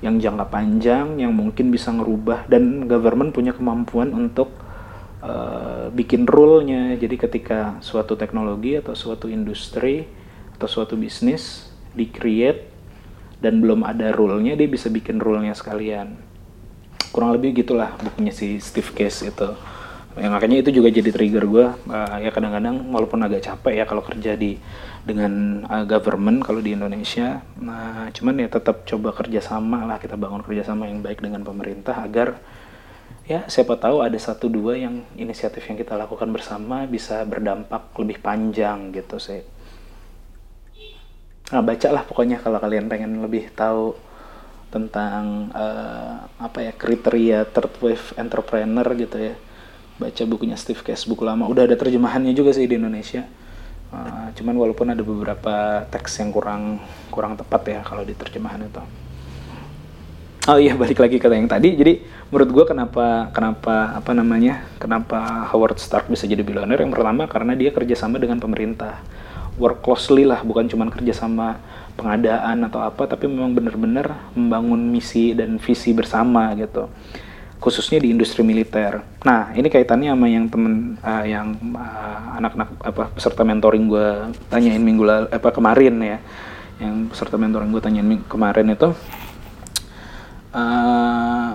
yang 0.00 0.16
jangka 0.16 0.48
panjang, 0.48 1.20
yang 1.20 1.36
mungkin 1.36 1.68
bisa 1.68 1.92
ngerubah 1.92 2.48
dan 2.48 2.88
government 2.88 3.36
punya 3.36 3.52
kemampuan 3.52 4.10
untuk 4.16 4.50
uh, 5.20 5.92
bikin 5.92 6.24
rule-nya. 6.24 6.96
Jadi 6.96 7.20
ketika 7.20 7.76
suatu 7.84 8.16
teknologi 8.16 8.80
atau 8.80 8.96
suatu 8.96 9.28
industri 9.28 10.08
atau 10.56 10.68
suatu 10.68 10.96
bisnis 10.96 11.68
di 11.92 12.08
create 12.08 12.72
dan 13.44 13.60
belum 13.60 13.84
ada 13.84 14.10
rule-nya, 14.14 14.56
dia 14.56 14.66
bisa 14.70 14.88
bikin 14.88 15.20
rule-nya 15.20 15.52
sekalian. 15.52 16.16
Kurang 17.12 17.36
lebih 17.36 17.60
gitulah 17.60 17.92
bukunya 18.00 18.32
si 18.32 18.56
Steve 18.56 18.88
Case 18.96 19.28
itu 19.28 19.52
yang 20.12 20.32
makanya 20.36 20.60
itu 20.60 20.70
juga 20.76 20.92
jadi 20.92 21.08
trigger 21.08 21.44
gue 21.48 21.66
uh, 21.88 22.16
ya 22.20 22.28
kadang-kadang 22.28 22.84
walaupun 22.92 23.24
agak 23.24 23.48
capek 23.48 23.80
ya 23.80 23.84
kalau 23.88 24.04
kerja 24.04 24.36
di 24.36 24.60
dengan 25.08 25.64
uh, 25.64 25.88
government 25.88 26.44
kalau 26.44 26.60
di 26.60 26.76
Indonesia 26.76 27.40
nah 27.56 28.12
cuman 28.12 28.44
ya 28.44 28.48
tetap 28.52 28.84
coba 28.84 29.16
kerjasama 29.16 29.88
lah 29.88 29.96
kita 29.96 30.20
bangun 30.20 30.44
kerjasama 30.44 30.84
yang 30.84 31.00
baik 31.00 31.24
dengan 31.24 31.40
pemerintah 31.40 32.04
agar 32.04 32.36
ya 33.24 33.48
siapa 33.48 33.80
tahu 33.80 34.04
ada 34.04 34.18
satu 34.20 34.52
dua 34.52 34.76
yang 34.76 35.00
inisiatif 35.16 35.64
yang 35.64 35.80
kita 35.80 35.96
lakukan 35.96 36.28
bersama 36.28 36.84
bisa 36.84 37.24
berdampak 37.24 37.94
lebih 37.96 38.18
panjang 38.18 38.90
gitu 38.90 39.16
sih. 39.22 39.40
Nah 41.54 41.62
baca 41.62 41.88
lah 41.92 42.02
pokoknya 42.02 42.42
kalau 42.42 42.58
kalian 42.58 42.90
pengen 42.90 43.22
lebih 43.22 43.52
tahu 43.54 43.94
tentang 44.72 45.52
uh, 45.52 46.24
apa 46.40 46.58
ya 46.64 46.72
kriteria 46.72 47.44
third 47.52 47.72
wave 47.84 48.06
entrepreneur 48.16 48.88
gitu 48.96 49.16
ya 49.20 49.34
baca 50.00 50.22
bukunya 50.24 50.56
Steve 50.56 50.80
Case 50.80 51.04
buku 51.08 51.24
lama. 51.24 51.48
Udah 51.48 51.68
ada 51.68 51.76
terjemahannya 51.76 52.32
juga 52.32 52.52
sih 52.54 52.68
di 52.68 52.76
Indonesia. 52.76 53.24
Uh, 53.92 54.32
cuman 54.32 54.56
walaupun 54.56 54.88
ada 54.88 55.04
beberapa 55.04 55.84
teks 55.92 56.24
yang 56.24 56.32
kurang 56.32 56.80
kurang 57.12 57.36
tepat 57.36 57.62
ya 57.68 57.80
kalau 57.84 58.00
di 58.04 58.16
terjemahan 58.16 58.64
itu. 58.64 58.80
Oh 60.50 60.58
iya 60.58 60.74
balik 60.74 60.98
lagi 60.98 61.22
ke 61.22 61.28
yang 61.28 61.46
tadi. 61.46 61.76
Jadi 61.76 62.02
menurut 62.32 62.50
gue 62.50 62.64
kenapa 62.66 63.30
kenapa 63.30 63.94
apa 63.94 64.10
namanya 64.16 64.66
kenapa 64.80 65.46
Howard 65.52 65.78
Stark 65.78 66.08
bisa 66.08 66.24
jadi 66.24 66.40
billionaire? 66.40 66.82
Yang 66.82 66.98
pertama 66.98 67.28
karena 67.28 67.52
dia 67.54 67.70
kerjasama 67.70 68.16
dengan 68.18 68.40
pemerintah. 68.40 68.98
Work 69.60 69.84
closely 69.84 70.24
lah 70.24 70.40
bukan 70.40 70.66
cuma 70.66 70.88
kerjasama 70.88 71.60
pengadaan 71.94 72.64
atau 72.64 72.80
apa 72.80 73.04
tapi 73.04 73.28
memang 73.28 73.52
benar-benar 73.52 74.32
membangun 74.32 74.80
misi 74.80 75.36
dan 75.36 75.60
visi 75.60 75.92
bersama 75.92 76.50
gitu 76.56 76.88
khususnya 77.62 78.02
di 78.02 78.10
industri 78.10 78.42
militer. 78.42 78.98
Nah, 79.22 79.54
ini 79.54 79.70
kaitannya 79.70 80.10
sama 80.10 80.26
yang 80.26 80.50
temen 80.50 80.98
uh, 80.98 81.22
yang 81.22 81.54
uh, 81.78 82.42
anak-anak 82.42 82.68
apa 82.82 83.02
peserta 83.14 83.46
mentoring 83.46 83.86
gue 83.86 84.34
tanyain 84.50 84.82
minggu 84.82 85.06
lalu 85.06 85.26
apa 85.30 85.48
kemarin 85.54 85.94
ya. 86.02 86.18
Yang 86.82 87.14
peserta 87.14 87.38
mentoring 87.38 87.70
gue 87.70 87.78
tanyain 87.78 88.18
kemarin 88.26 88.66
itu 88.74 88.90
uh, 90.50 91.50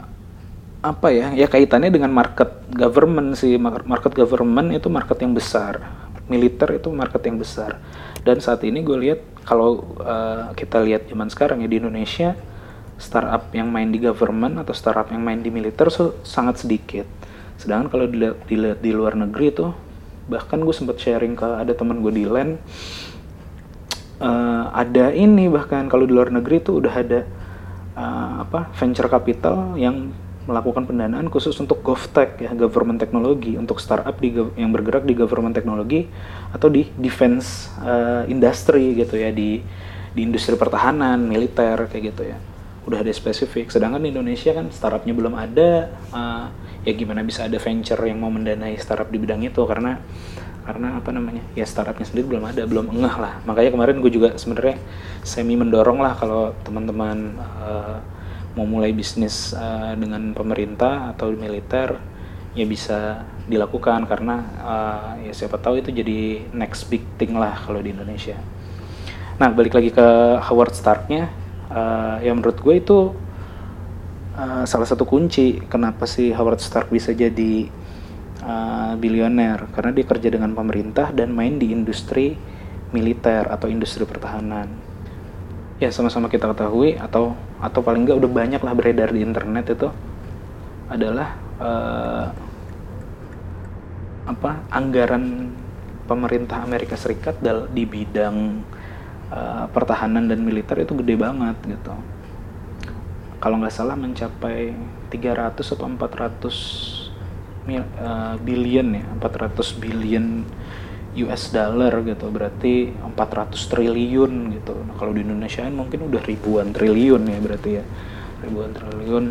apa 0.79 1.07
ya? 1.11 1.35
Ya 1.35 1.51
kaitannya 1.51 1.91
dengan 1.91 2.15
market 2.15 2.55
government 2.71 3.35
sih. 3.35 3.59
Market 3.59 4.15
government 4.15 4.71
itu 4.71 4.87
market 4.87 5.19
yang 5.19 5.35
besar. 5.35 5.83
Militer 6.31 6.71
itu 6.79 6.87
market 6.87 7.19
yang 7.27 7.35
besar. 7.35 7.83
Dan 8.23 8.39
saat 8.39 8.63
ini 8.63 8.79
gue 8.79 8.95
lihat 8.95 9.19
kalau 9.43 9.83
uh, 9.99 10.55
kita 10.55 10.79
lihat 10.79 11.11
zaman 11.11 11.27
sekarang 11.27 11.63
ya 11.63 11.67
di 11.67 11.83
Indonesia 11.83 12.31
startup 12.97 13.53
yang 13.53 13.69
main 13.69 13.89
di 13.93 14.01
government 14.01 14.57
atau 14.61 14.73
startup 14.73 15.09
yang 15.13 15.21
main 15.21 15.39
di 15.41 15.53
militer 15.53 15.89
so, 15.93 16.17
sangat 16.25 16.65
sedikit. 16.65 17.05
Sedangkan 17.57 17.89
kalau 17.89 18.05
dilihat, 18.09 18.37
dilihat 18.49 18.79
di 18.81 18.91
luar 18.93 19.13
negeri 19.17 19.53
tuh, 19.53 19.73
bahkan 20.29 20.61
gue 20.61 20.75
sempat 20.75 20.97
sharing 20.97 21.37
ke 21.37 21.45
ada 21.45 21.73
teman 21.73 22.01
gue 22.01 22.13
di 22.13 22.25
land, 22.25 22.57
uh, 24.21 24.73
ada 24.73 25.13
ini 25.13 25.49
bahkan 25.49 25.85
kalau 25.89 26.05
di 26.05 26.13
luar 26.13 26.29
negeri 26.33 26.61
tuh 26.61 26.81
udah 26.81 26.93
ada 26.93 27.19
uh, 27.97 28.45
apa 28.45 28.69
venture 28.77 29.09
capital 29.09 29.77
yang 29.77 30.13
melakukan 30.47 30.87
pendanaan 30.87 31.27
khusus 31.27 31.59
untuk 31.59 31.83
GovTech 31.83 32.39
ya 32.39 32.55
government 32.55 33.03
teknologi 33.03 33.59
untuk 33.59 33.83
startup 33.83 34.15
di 34.15 34.31
yang 34.55 34.71
bergerak 34.71 35.03
di 35.03 35.11
government 35.11 35.51
teknologi 35.51 36.07
atau 36.55 36.71
di 36.71 36.87
defense 36.95 37.67
uh, 37.83 38.23
industry 38.31 38.95
gitu 38.95 39.19
ya 39.19 39.29
di 39.35 39.59
di 40.15 40.21
industri 40.23 40.55
pertahanan 40.55 41.19
militer 41.19 41.91
kayak 41.91 42.15
gitu 42.15 42.31
ya 42.31 42.39
udah 42.87 43.03
ada 43.03 43.11
spesifik. 43.11 43.67
Sedangkan 43.67 43.99
di 43.99 44.15
Indonesia 44.15 44.55
kan 44.55 44.71
startupnya 44.71 45.11
belum 45.11 45.35
ada 45.35 45.91
uh, 46.15 46.47
ya 46.87 46.95
gimana 46.95 47.19
bisa 47.19 47.43
ada 47.43 47.59
venture 47.59 47.99
yang 48.07 48.23
mau 48.23 48.31
mendanai 48.31 48.79
startup 48.79 49.11
di 49.11 49.19
bidang 49.19 49.43
itu? 49.43 49.59
Karena 49.67 49.99
karena 50.63 50.95
apa 50.95 51.11
namanya? 51.11 51.43
Ya 51.51 51.67
startupnya 51.67 52.07
sendiri 52.07 52.31
belum 52.31 52.47
ada 52.47 52.63
belum 52.63 52.87
engah 52.95 53.15
lah. 53.19 53.33
Makanya 53.43 53.75
kemarin 53.75 53.99
gue 53.99 54.11
juga 54.11 54.39
sebenarnya 54.39 54.79
semi 55.19 55.59
mendorong 55.59 55.99
lah 55.99 56.15
kalau 56.15 56.55
teman-teman 56.63 57.35
uh, 57.59 57.99
mau 58.55 58.63
mulai 58.63 58.95
bisnis 58.95 59.51
uh, 59.51 59.91
dengan 59.99 60.31
pemerintah 60.31 61.11
atau 61.11 61.35
militer 61.35 61.99
ya 62.55 62.63
bisa 62.63 63.27
dilakukan. 63.51 64.07
Karena 64.07 64.35
uh, 64.63 65.11
ya 65.27 65.35
siapa 65.35 65.59
tahu 65.59 65.83
itu 65.83 65.91
jadi 65.91 66.39
next 66.55 66.87
big 66.87 67.03
thing 67.19 67.35
lah 67.35 67.67
kalau 67.67 67.83
di 67.83 67.91
Indonesia. 67.91 68.39
Nah 69.43 69.51
balik 69.51 69.75
lagi 69.75 69.91
ke 69.91 70.07
Howard 70.39 70.71
Starknya 70.71 71.46
uh, 71.71 72.17
ya 72.23 72.31
menurut 72.31 72.59
gue 72.59 72.75
itu 72.79 72.97
uh, 74.37 74.63
salah 74.63 74.87
satu 74.87 75.03
kunci 75.03 75.59
kenapa 75.67 76.05
sih 76.05 76.31
Howard 76.31 76.61
Stark 76.61 76.93
bisa 76.93 77.11
jadi 77.11 77.67
uh, 78.43 78.93
bilioner. 78.95 79.67
Karena 79.73 79.91
dia 79.91 80.05
kerja 80.05 80.29
dengan 80.31 80.53
pemerintah 80.53 81.11
dan 81.11 81.33
main 81.33 81.57
di 81.57 81.73
industri 81.73 82.37
militer 82.91 83.49
atau 83.51 83.67
industri 83.67 84.07
pertahanan. 84.07 84.71
Ya 85.77 85.93
sama-sama 85.93 86.31
kita 86.31 86.49
ketahui 86.49 86.97
atau 86.97 87.37
atau 87.61 87.79
paling 87.85 88.07
nggak 88.07 88.17
udah 88.17 88.31
banyak 88.31 88.61
lah 88.63 88.73
beredar 88.73 89.13
di 89.13 89.21
internet 89.21 89.77
itu 89.77 89.89
adalah 90.87 91.37
uh, 91.59 92.25
apa 94.27 94.51
anggaran 94.73 95.53
pemerintah 96.07 96.63
Amerika 96.63 96.95
Serikat 96.95 97.43
di 97.71 97.83
bidang 97.83 98.63
uh, 99.31 99.65
pertahanan 99.71 100.27
dan 100.27 100.43
militer 100.43 100.79
itu 100.79 100.95
gede 100.99 101.15
banget 101.19 101.57
gitu. 101.67 101.93
Kalau 103.37 103.61
nggak 103.61 103.73
salah 103.75 103.93
mencapai 103.93 104.73
300 105.13 105.61
atau 105.61 105.85
400 105.85 107.67
mil, 107.69 107.83
uh, 108.01 108.35
billion 108.41 108.87
ya 108.97 109.05
400 109.21 109.77
billion 109.77 110.41
US 111.27 111.53
dollar 111.53 111.93
gitu. 112.05 112.25
Berarti 112.29 112.93
400 112.97 113.71
triliun 113.71 114.33
gitu. 114.57 114.73
Nah, 114.85 114.95
kalau 114.97 115.11
di 115.13 115.21
Indonesia 115.25 115.65
kan 115.65 115.75
mungkin 115.75 116.07
udah 116.07 116.21
ribuan 116.23 116.73
triliun 116.73 117.23
ya 117.29 117.39
berarti 117.41 117.69
ya. 117.81 117.83
Ribuan 118.41 118.71
triliun 118.73 119.25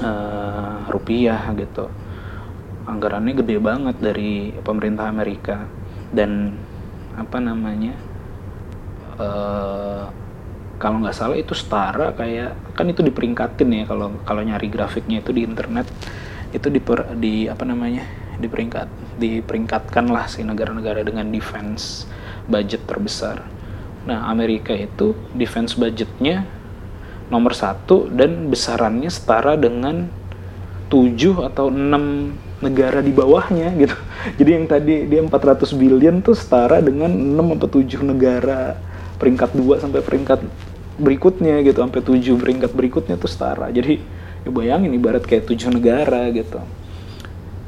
uh, 0.00 0.88
rupiah 0.88 1.52
gitu. 1.56 1.88
Anggarannya 2.82 3.34
gede 3.38 3.56
banget 3.62 3.96
dari 4.00 4.56
pemerintah 4.64 5.08
Amerika. 5.08 5.64
Dan 6.12 6.56
apa 7.12 7.40
namanya 7.40 7.92
uh, 9.22 10.02
kalau 10.82 10.98
nggak 10.98 11.14
salah 11.14 11.38
itu 11.38 11.54
setara 11.54 12.10
kayak 12.18 12.74
kan 12.74 12.90
itu 12.90 13.06
diperingkatin 13.06 13.70
ya 13.70 13.84
kalau 13.86 14.18
kalau 14.26 14.42
nyari 14.42 14.66
grafiknya 14.66 15.22
itu 15.22 15.30
di 15.30 15.46
internet 15.46 15.86
itu 16.50 16.66
di 16.66 16.82
di 17.22 17.34
apa 17.46 17.62
namanya 17.62 18.02
diperingkat 18.42 19.16
diperingkatkan 19.22 20.10
lah 20.10 20.26
si 20.26 20.42
negara-negara 20.42 21.06
dengan 21.06 21.30
defense 21.30 22.10
budget 22.50 22.82
terbesar. 22.84 23.46
Nah 24.10 24.26
Amerika 24.26 24.74
itu 24.74 25.14
defense 25.38 25.78
budgetnya 25.78 26.42
nomor 27.30 27.54
satu 27.54 28.10
dan 28.10 28.50
besarannya 28.50 29.08
setara 29.08 29.54
dengan 29.54 30.10
tujuh 30.90 31.46
atau 31.48 31.72
enam 31.72 32.36
negara 32.60 33.00
di 33.00 33.14
bawahnya 33.14 33.72
gitu. 33.78 33.96
Jadi 34.42 34.50
yang 34.50 34.66
tadi 34.66 34.94
dia 35.08 35.20
400 35.22 35.72
billion 35.78 36.20
tuh 36.20 36.34
setara 36.34 36.82
dengan 36.82 37.08
6 37.10 37.56
atau 37.56 37.68
7 37.80 38.02
negara 38.02 38.76
peringkat 39.22 39.54
2 39.54 39.78
sampai 39.78 40.02
peringkat 40.02 40.42
berikutnya 40.98 41.62
gitu 41.62 41.78
sampai 41.78 42.02
tujuh 42.02 42.34
peringkat 42.42 42.74
berikutnya 42.74 43.14
tuh 43.14 43.30
setara. 43.30 43.70
Jadi 43.70 44.02
ya 44.42 44.50
bayangin 44.50 44.90
ibarat 44.90 45.22
kayak 45.22 45.46
tujuh 45.46 45.70
negara 45.70 46.26
gitu. 46.34 46.58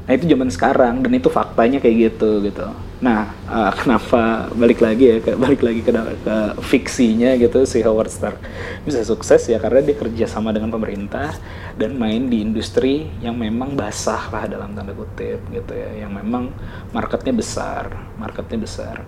Nah 0.05 0.13
itu 0.13 0.29
zaman 0.29 0.53
sekarang 0.53 1.01
dan 1.01 1.13
itu 1.17 1.33
faktanya 1.33 1.81
kayak 1.81 2.13
gitu 2.13 2.43
gitu. 2.45 2.67
Nah 3.01 3.33
uh, 3.49 3.73
kenapa 3.81 4.53
balik 4.53 4.85
lagi 4.85 5.15
ya 5.15 5.17
balik 5.39 5.65
lagi 5.65 5.81
ke, 5.81 5.91
ke 5.95 6.37
fiksinya 6.61 7.33
gitu 7.41 7.65
si 7.65 7.81
Howard 7.81 8.13
Stark. 8.13 8.37
Bisa 8.85 9.01
sukses 9.01 9.49
ya 9.49 9.57
karena 9.57 9.81
dia 9.81 9.97
kerja 9.97 10.27
sama 10.29 10.53
dengan 10.53 10.69
pemerintah 10.69 11.33
dan 11.81 11.97
main 11.97 12.29
di 12.29 12.45
industri 12.45 13.09
yang 13.25 13.39
memang 13.41 13.73
basah 13.73 14.29
lah 14.29 14.45
dalam 14.45 14.77
tanda 14.77 14.93
kutip 14.93 15.41
gitu 15.49 15.73
ya 15.73 16.05
yang 16.05 16.13
memang 16.13 16.53
marketnya 16.93 17.33
besar 17.33 17.91
marketnya 18.21 18.63
besar 18.63 19.03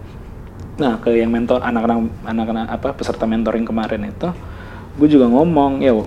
Nah, 0.77 1.01
ke 1.01 1.09
yang 1.17 1.33
mentor 1.33 1.65
anak-anak 1.65 2.13
anak-anak 2.29 2.67
apa 2.69 2.89
peserta 2.93 3.25
mentoring 3.25 3.65
kemarin 3.65 4.13
itu, 4.13 4.29
gue 5.01 5.09
juga 5.09 5.25
ngomong 5.33 5.81
ya 5.81 5.97
uh, 5.97 6.05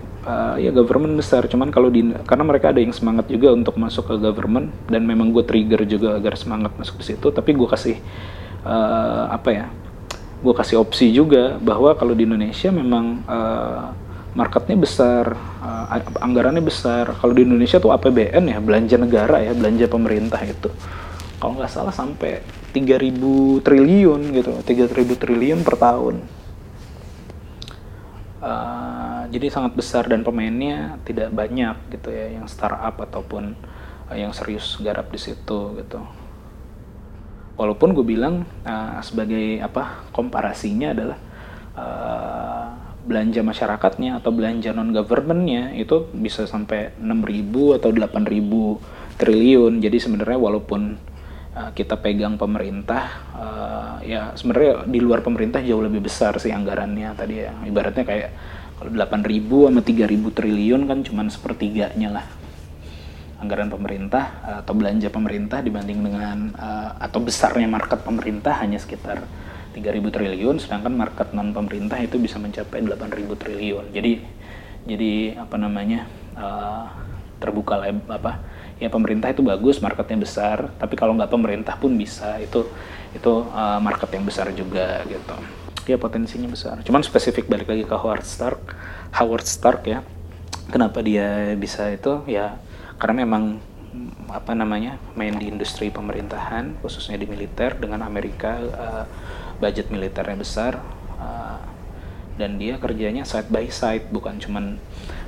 ya 0.62 0.70
government 0.70 1.18
besar, 1.18 1.50
cuman 1.50 1.74
kalau 1.74 1.90
di 1.90 2.06
karena 2.30 2.46
mereka 2.46 2.70
ada 2.70 2.78
yang 2.78 2.94
semangat 2.94 3.26
juga 3.34 3.50
untuk 3.50 3.74
masuk 3.82 4.14
ke 4.14 4.16
government 4.22 4.70
dan 4.86 5.10
memang 5.10 5.34
gue 5.34 5.42
trigger 5.42 5.90
juga 5.90 6.22
agar 6.22 6.38
semangat 6.38 6.70
masuk 6.78 7.02
di 7.02 7.06
situ, 7.14 7.28
tapi 7.34 7.58
gue 7.58 7.66
kasih 7.66 7.98
uh, 8.62 9.34
apa 9.34 9.50
ya? 9.50 9.66
Gue 10.40 10.54
kasih 10.54 10.80
opsi 10.80 11.12
juga 11.12 11.58
bahwa 11.58 11.98
kalau 11.98 12.14
di 12.14 12.30
Indonesia 12.30 12.70
memang 12.70 13.26
uh, 13.26 13.90
marketnya 14.38 14.78
besar, 14.78 15.34
uh, 15.66 15.98
anggarannya 16.22 16.62
besar. 16.62 17.12
Kalau 17.18 17.34
di 17.34 17.42
Indonesia 17.42 17.82
tuh 17.82 17.90
APBN 17.90 18.54
ya 18.54 18.62
belanja 18.62 18.96
negara 19.02 19.42
ya 19.42 19.52
belanja 19.58 19.90
pemerintah 19.90 20.40
itu 20.46 20.70
kalau 21.39 21.56
nggak 21.56 21.71
salah 21.71 21.95
sampai 21.95 22.43
3000 22.75 23.63
triliun 23.63 24.21
gitu 24.36 24.54
3000 24.62 25.15
triliun 25.15 25.60
per 25.63 25.75
tahun. 25.80 26.15
Uh, 28.39 29.28
jadi 29.36 29.52
sangat 29.52 29.75
besar 29.75 30.08
dan 30.08 30.23
pemainnya 30.23 30.95
tidak 31.04 31.28
banyak 31.36 31.75
gitu 31.91 32.08
ya 32.08 32.39
yang 32.39 32.47
startup 32.47 32.95
ataupun 32.95 33.52
uh, 34.08 34.15
yang 34.15 34.32
serius 34.32 34.80
garap 34.80 35.12
di 35.12 35.19
situ 35.19 35.75
gitu. 35.80 35.99
Walaupun 37.60 37.91
gue 37.91 38.06
bilang 38.08 38.47
uh, 38.63 38.99
sebagai 39.04 39.60
apa 39.60 40.08
komparasinya 40.15 40.95
adalah 40.95 41.19
uh, 41.75 42.67
belanja 43.04 43.43
masyarakatnya 43.43 44.23
atau 44.23 44.32
belanja 44.32 44.71
non 44.71 44.95
governmentnya 44.95 45.75
itu 45.75 46.08
bisa 46.15 46.47
sampai 46.47 46.95
6.000 46.99 47.80
atau 47.80 47.89
8.000 47.91 49.19
triliun. 49.19 49.73
Jadi 49.84 49.97
sebenarnya 49.99 50.39
walaupun 50.39 51.09
kita 51.76 52.00
pegang 52.00 52.39
pemerintah 52.39 53.04
uh, 53.36 53.95
ya 54.00 54.32
sebenarnya 54.34 54.88
di 54.88 55.00
luar 55.04 55.19
pemerintah 55.19 55.60
jauh 55.60 55.84
lebih 55.84 56.08
besar 56.08 56.39
sih 56.39 56.56
anggarannya 56.56 57.12
tadi 57.15 57.36
ya. 57.43 57.52
Ibaratnya 57.67 58.04
kayak 58.08 58.30
kalau 58.80 58.91
8.000 58.95 59.67
sama 59.67 59.82
3.000 59.84 60.38
triliun 60.39 60.82
kan 60.88 61.00
cuman 61.04 61.28
sepertiganya 61.28 62.10
lah 62.15 62.26
anggaran 63.39 63.72
pemerintah 63.72 64.24
uh, 64.43 64.58
atau 64.63 64.74
belanja 64.76 65.08
pemerintah 65.12 65.60
dibanding 65.63 66.00
dengan 66.00 66.38
uh, 66.56 66.95
atau 67.00 67.19
besarnya 67.24 67.67
market 67.67 68.04
pemerintah 68.04 68.56
hanya 68.60 68.80
sekitar 68.80 69.24
3.000 69.76 70.15
triliun 70.15 70.56
sedangkan 70.60 70.91
market 70.91 71.32
non 71.32 71.56
pemerintah 71.56 72.00
itu 72.00 72.19
bisa 72.19 72.36
mencapai 72.39 72.84
8.000 72.84 73.41
triliun. 73.41 73.86
Jadi 73.95 74.12
jadi 74.88 75.38
apa 75.39 75.56
namanya 75.60 76.08
uh, 76.36 76.88
terbuka 77.39 77.80
lab, 77.80 78.00
apa 78.12 78.32
ya 78.80 78.88
pemerintah 78.88 79.30
itu 79.30 79.44
bagus 79.44 79.84
marketnya 79.84 80.24
besar 80.24 80.72
tapi 80.80 80.96
kalau 80.96 81.13
nggak 81.15 81.32
pemerintah 81.32 81.76
pun 81.76 81.94
bisa. 81.96 82.39
Itu 82.39 82.68
itu 83.12 83.32
uh, 83.52 83.80
market 83.84 84.10
yang 84.15 84.26
besar 84.26 84.50
juga 84.56 85.04
gitu. 85.06 85.36
Ya 85.86 85.98
potensinya 86.00 86.48
besar. 86.50 86.82
Cuman 86.82 87.04
spesifik 87.04 87.46
balik 87.52 87.70
lagi 87.70 87.84
ke 87.86 87.96
Howard 87.96 88.26
Stark 88.26 88.76
Howard 89.15 89.46
Stark 89.46 89.86
ya. 89.86 90.02
Kenapa 90.70 91.02
dia 91.02 91.54
bisa 91.58 91.89
itu? 91.92 92.24
Ya 92.30 92.58
karena 93.00 93.24
memang 93.26 93.58
apa 94.30 94.54
namanya 94.54 95.02
main 95.18 95.34
di 95.34 95.50
industri 95.50 95.89
pemerintahan 95.89 96.78
khususnya 96.86 97.18
di 97.18 97.26
militer 97.26 97.74
dengan 97.74 98.06
Amerika 98.06 98.62
uh, 98.62 99.06
budget 99.58 99.89
militernya 99.89 100.38
besar 100.38 100.78
uh, 101.18 101.58
dan 102.39 102.56
dia 102.56 102.80
kerjanya 102.80 103.28
side 103.28 103.52
by 103.52 103.67
side 103.67 104.08
bukan 104.15 104.39
cuman 104.39 104.80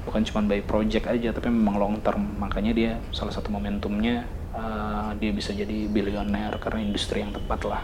bukan 0.08 0.24
cuma 0.24 0.39
by 0.47 0.63
project 0.63 1.12
aja 1.12 1.36
tapi 1.36 1.52
memang 1.52 1.76
long 1.76 1.95
term. 2.00 2.24
Makanya 2.39 2.71
dia 2.71 2.91
salah 3.12 3.36
satu 3.36 3.52
momentumnya 3.52 4.24
uh, 4.56 5.12
dia 5.19 5.36
bisa 5.36 5.52
jadi 5.52 5.91
bilioner 5.91 6.56
karena 6.63 6.80
industri 6.80 7.19
yang 7.19 7.36
tepat 7.36 7.67
lah. 7.67 7.84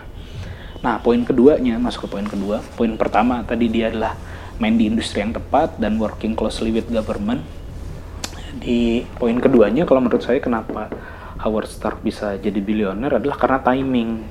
Nah 0.80 1.04
poin 1.04 1.20
keduanya 1.28 1.76
masuk 1.76 2.08
ke 2.08 2.16
poin 2.16 2.24
kedua. 2.24 2.64
Poin 2.80 2.96
pertama 2.96 3.44
tadi 3.44 3.68
dia 3.68 3.92
adalah 3.92 4.16
main 4.64 4.80
di 4.80 4.88
industri 4.88 5.20
yang 5.20 5.36
tepat 5.36 5.76
dan 5.76 6.00
working 6.00 6.32
closely 6.32 6.72
with 6.72 6.88
government. 6.88 7.44
Di 8.58 9.04
poin 9.20 9.36
keduanya 9.44 9.84
kalau 9.84 10.00
menurut 10.00 10.24
saya 10.24 10.40
kenapa 10.40 10.88
Howard 11.44 11.68
Stark 11.70 12.00
bisa 12.02 12.40
jadi 12.40 12.64
bilioner 12.64 13.20
adalah 13.20 13.36
karena 13.36 13.60
timing. 13.60 14.24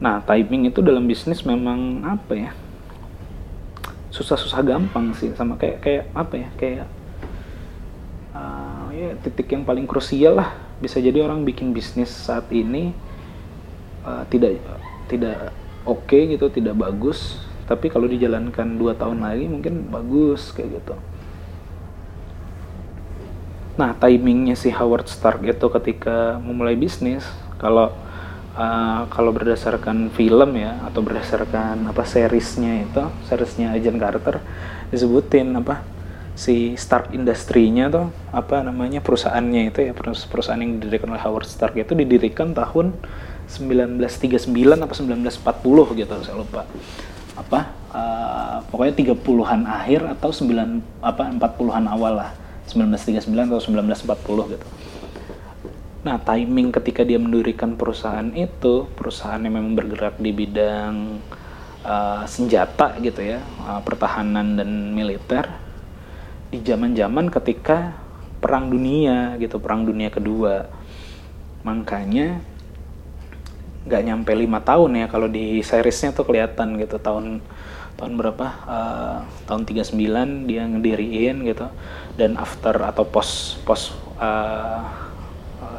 Nah 0.00 0.24
timing 0.24 0.72
itu 0.72 0.80
dalam 0.80 1.04
bisnis 1.06 1.44
memang 1.46 2.02
apa 2.02 2.34
ya 2.34 2.50
susah-susah 4.18 4.60
gampang 4.66 5.14
sih 5.14 5.30
sama 5.38 5.54
kayak 5.54 5.78
kayak 5.78 6.04
apa 6.10 6.34
ya 6.34 6.48
kayak 6.58 6.86
uh, 8.34 8.90
ya 8.90 9.14
titik 9.22 9.54
yang 9.54 9.62
paling 9.62 9.86
krusial 9.86 10.42
lah. 10.42 10.58
Bisa 10.82 10.98
jadi 10.98 11.22
orang 11.22 11.46
bikin 11.46 11.70
bisnis 11.70 12.10
saat 12.10 12.50
ini 12.50 12.90
uh, 14.02 14.26
tidak 14.26 14.58
tidak 15.06 15.54
oke 15.86 16.02
okay 16.10 16.34
gitu 16.34 16.50
tidak 16.50 16.74
bagus. 16.74 17.38
Tapi 17.70 17.86
kalau 17.92 18.10
dijalankan 18.10 18.74
dua 18.74 18.98
tahun 18.98 19.22
lagi 19.22 19.46
mungkin 19.46 19.86
bagus 19.86 20.50
kayak 20.50 20.82
gitu. 20.82 20.94
Nah 23.78 23.94
timingnya 23.94 24.58
si 24.58 24.74
Howard 24.74 25.06
Stark 25.06 25.46
itu 25.46 25.66
ketika 25.70 26.42
memulai 26.42 26.74
bisnis 26.74 27.22
kalau 27.62 27.94
uh, 28.58 29.06
kalau 29.08 29.30
berdasarkan 29.30 30.10
film 30.10 30.58
ya 30.58 30.82
atau 30.90 31.00
berdasarkan 31.00 31.86
apa 31.86 32.02
seriesnya 32.02 32.82
itu 32.82 33.02
seriesnya 33.30 33.72
Agent 33.72 34.02
Carter 34.02 34.42
disebutin 34.90 35.54
apa 35.54 35.86
si 36.34 36.74
Stark 36.78 37.14
Industry-nya 37.14 37.90
tuh 37.90 38.10
apa 38.30 38.62
namanya 38.62 39.02
perusahaannya 39.02 39.74
itu 39.74 39.90
ya 39.90 39.92
perusahaan 40.30 40.58
yang 40.58 40.78
didirikan 40.78 41.10
oleh 41.10 41.22
Howard 41.22 41.46
Stark 41.46 41.74
itu 41.74 41.94
didirikan 41.98 42.54
tahun 42.54 42.94
1939 43.48 44.46
apa 44.84 44.94
1940 44.94 45.98
gitu 45.98 46.14
saya 46.22 46.36
lupa. 46.36 46.62
Apa 47.34 47.74
uh, 47.90 48.56
pokoknya 48.70 48.94
30-an 48.98 49.62
akhir 49.66 50.00
atau 50.18 50.30
9 50.30 51.02
apa 51.02 51.22
40-an 51.34 51.84
awal 51.90 52.22
lah 52.22 52.30
1939 52.70 53.24
atau 53.34 53.62
1940 53.62 54.54
gitu 54.54 54.66
Nah, 56.08 56.16
timing 56.24 56.72
ketika 56.72 57.04
dia 57.04 57.20
mendirikan 57.20 57.76
perusahaan 57.76 58.32
itu, 58.32 58.88
perusahaan 58.96 59.36
yang 59.36 59.60
memang 59.60 59.76
bergerak 59.76 60.16
di 60.16 60.32
bidang 60.32 61.20
uh, 61.84 62.24
senjata 62.24 62.96
gitu 63.04 63.20
ya, 63.20 63.44
uh, 63.60 63.84
pertahanan 63.84 64.56
dan 64.56 64.96
militer, 64.96 65.52
di 66.48 66.64
zaman-zaman 66.64 67.28
ketika 67.28 67.92
perang 68.40 68.72
dunia 68.72 69.36
gitu, 69.36 69.60
perang 69.60 69.84
dunia 69.84 70.08
kedua. 70.08 70.72
Makanya 71.60 72.40
nggak 73.84 74.02
nyampe 74.08 74.32
lima 74.32 74.64
tahun 74.64 75.04
ya 75.04 75.06
kalau 75.12 75.28
di 75.28 75.60
seriesnya 75.60 76.16
tuh 76.16 76.24
kelihatan 76.24 76.80
gitu 76.80 76.96
tahun 76.96 77.44
tahun 78.00 78.12
berapa 78.16 78.46
uh, 78.64 79.18
tahun 79.44 79.64
39 79.68 80.48
dia 80.48 80.64
ngediriin 80.64 81.36
gitu 81.44 81.68
dan 82.16 82.36
after 82.36 82.76
atau 82.80 83.04
post 83.04 83.60
post 83.64 83.96
uh, 84.20 85.07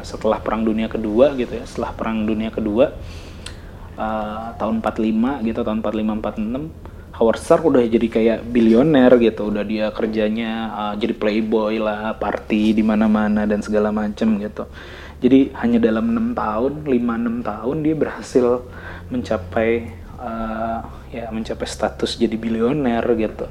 setelah 0.04 0.40
Perang 0.42 0.66
Dunia 0.66 0.88
Kedua 0.92 1.36
gitu 1.36 1.56
ya, 1.56 1.66
setelah 1.68 1.92
Perang 1.96 2.24
Dunia 2.24 2.50
Kedua 2.50 2.96
uh, 4.00 4.48
tahun 4.56 4.82
45 4.82 5.48
gitu, 5.48 5.60
tahun 5.64 5.80
45 5.84 6.20
46 6.20 7.18
Howard 7.20 7.40
Stark 7.44 7.64
udah 7.68 7.84
jadi 7.84 8.08
kayak 8.08 8.40
bilioner 8.48 9.12
gitu, 9.20 9.52
udah 9.52 9.64
dia 9.68 9.92
kerjanya 9.92 10.52
uh, 10.72 10.94
jadi 10.96 11.12
playboy 11.16 11.76
lah, 11.82 12.16
party 12.16 12.72
di 12.72 12.84
mana-mana 12.84 13.44
dan 13.44 13.60
segala 13.60 13.92
macem 13.92 14.40
gitu. 14.40 14.68
jadi 15.20 15.52
hanya 15.60 15.84
dalam 15.84 16.16
enam 16.16 16.32
tahun 16.32 16.88
lima 16.88 17.20
enam 17.20 17.44
tahun 17.44 17.84
dia 17.84 17.92
berhasil 17.92 18.64
mencapai 19.12 19.92
uh, 20.16 20.80
ya 21.12 21.28
mencapai 21.28 21.68
status 21.68 22.16
jadi 22.16 22.40
bilioner 22.40 23.04
gitu. 23.20 23.46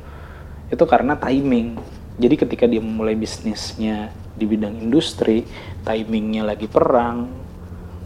Itu 0.72 0.84
karena 0.84 1.16
timing 1.16 1.97
jadi 2.18 2.34
ketika 2.34 2.66
dia 2.66 2.82
memulai 2.82 3.14
bisnisnya 3.14 4.10
di 4.34 4.44
bidang 4.46 4.74
industri 4.78 5.46
timingnya 5.86 6.42
lagi 6.46 6.66
perang 6.66 7.48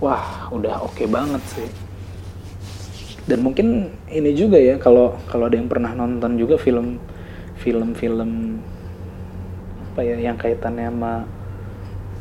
wah 0.03 0.51
udah 0.51 0.83
oke 0.83 0.99
okay 0.99 1.07
banget 1.07 1.43
sih. 1.47 1.71
Dan 3.23 3.47
mungkin 3.47 3.95
ini 4.11 4.35
juga 4.35 4.59
ya 4.59 4.77
kalau 4.83 5.15
kalau 5.31 5.47
ada 5.47 5.55
yang 5.55 5.71
pernah 5.71 5.95
nonton 5.95 6.35
juga 6.35 6.59
film 6.59 6.99
film-film 7.63 8.59
apa 9.95 10.03
ya 10.03 10.19
yang 10.19 10.35
kaitannya 10.35 10.91
sama 10.91 11.15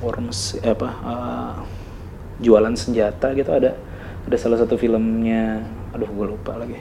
worms 0.06 0.62
apa 0.62 0.90
uh, 1.02 1.54
jualan 2.38 2.78
senjata 2.78 3.34
gitu 3.34 3.50
ada 3.50 3.74
ada 4.30 4.38
salah 4.38 4.62
satu 4.62 4.78
filmnya 4.78 5.66
aduh 5.98 6.08
gue 6.08 6.26
lupa 6.38 6.54
lagi. 6.62 6.78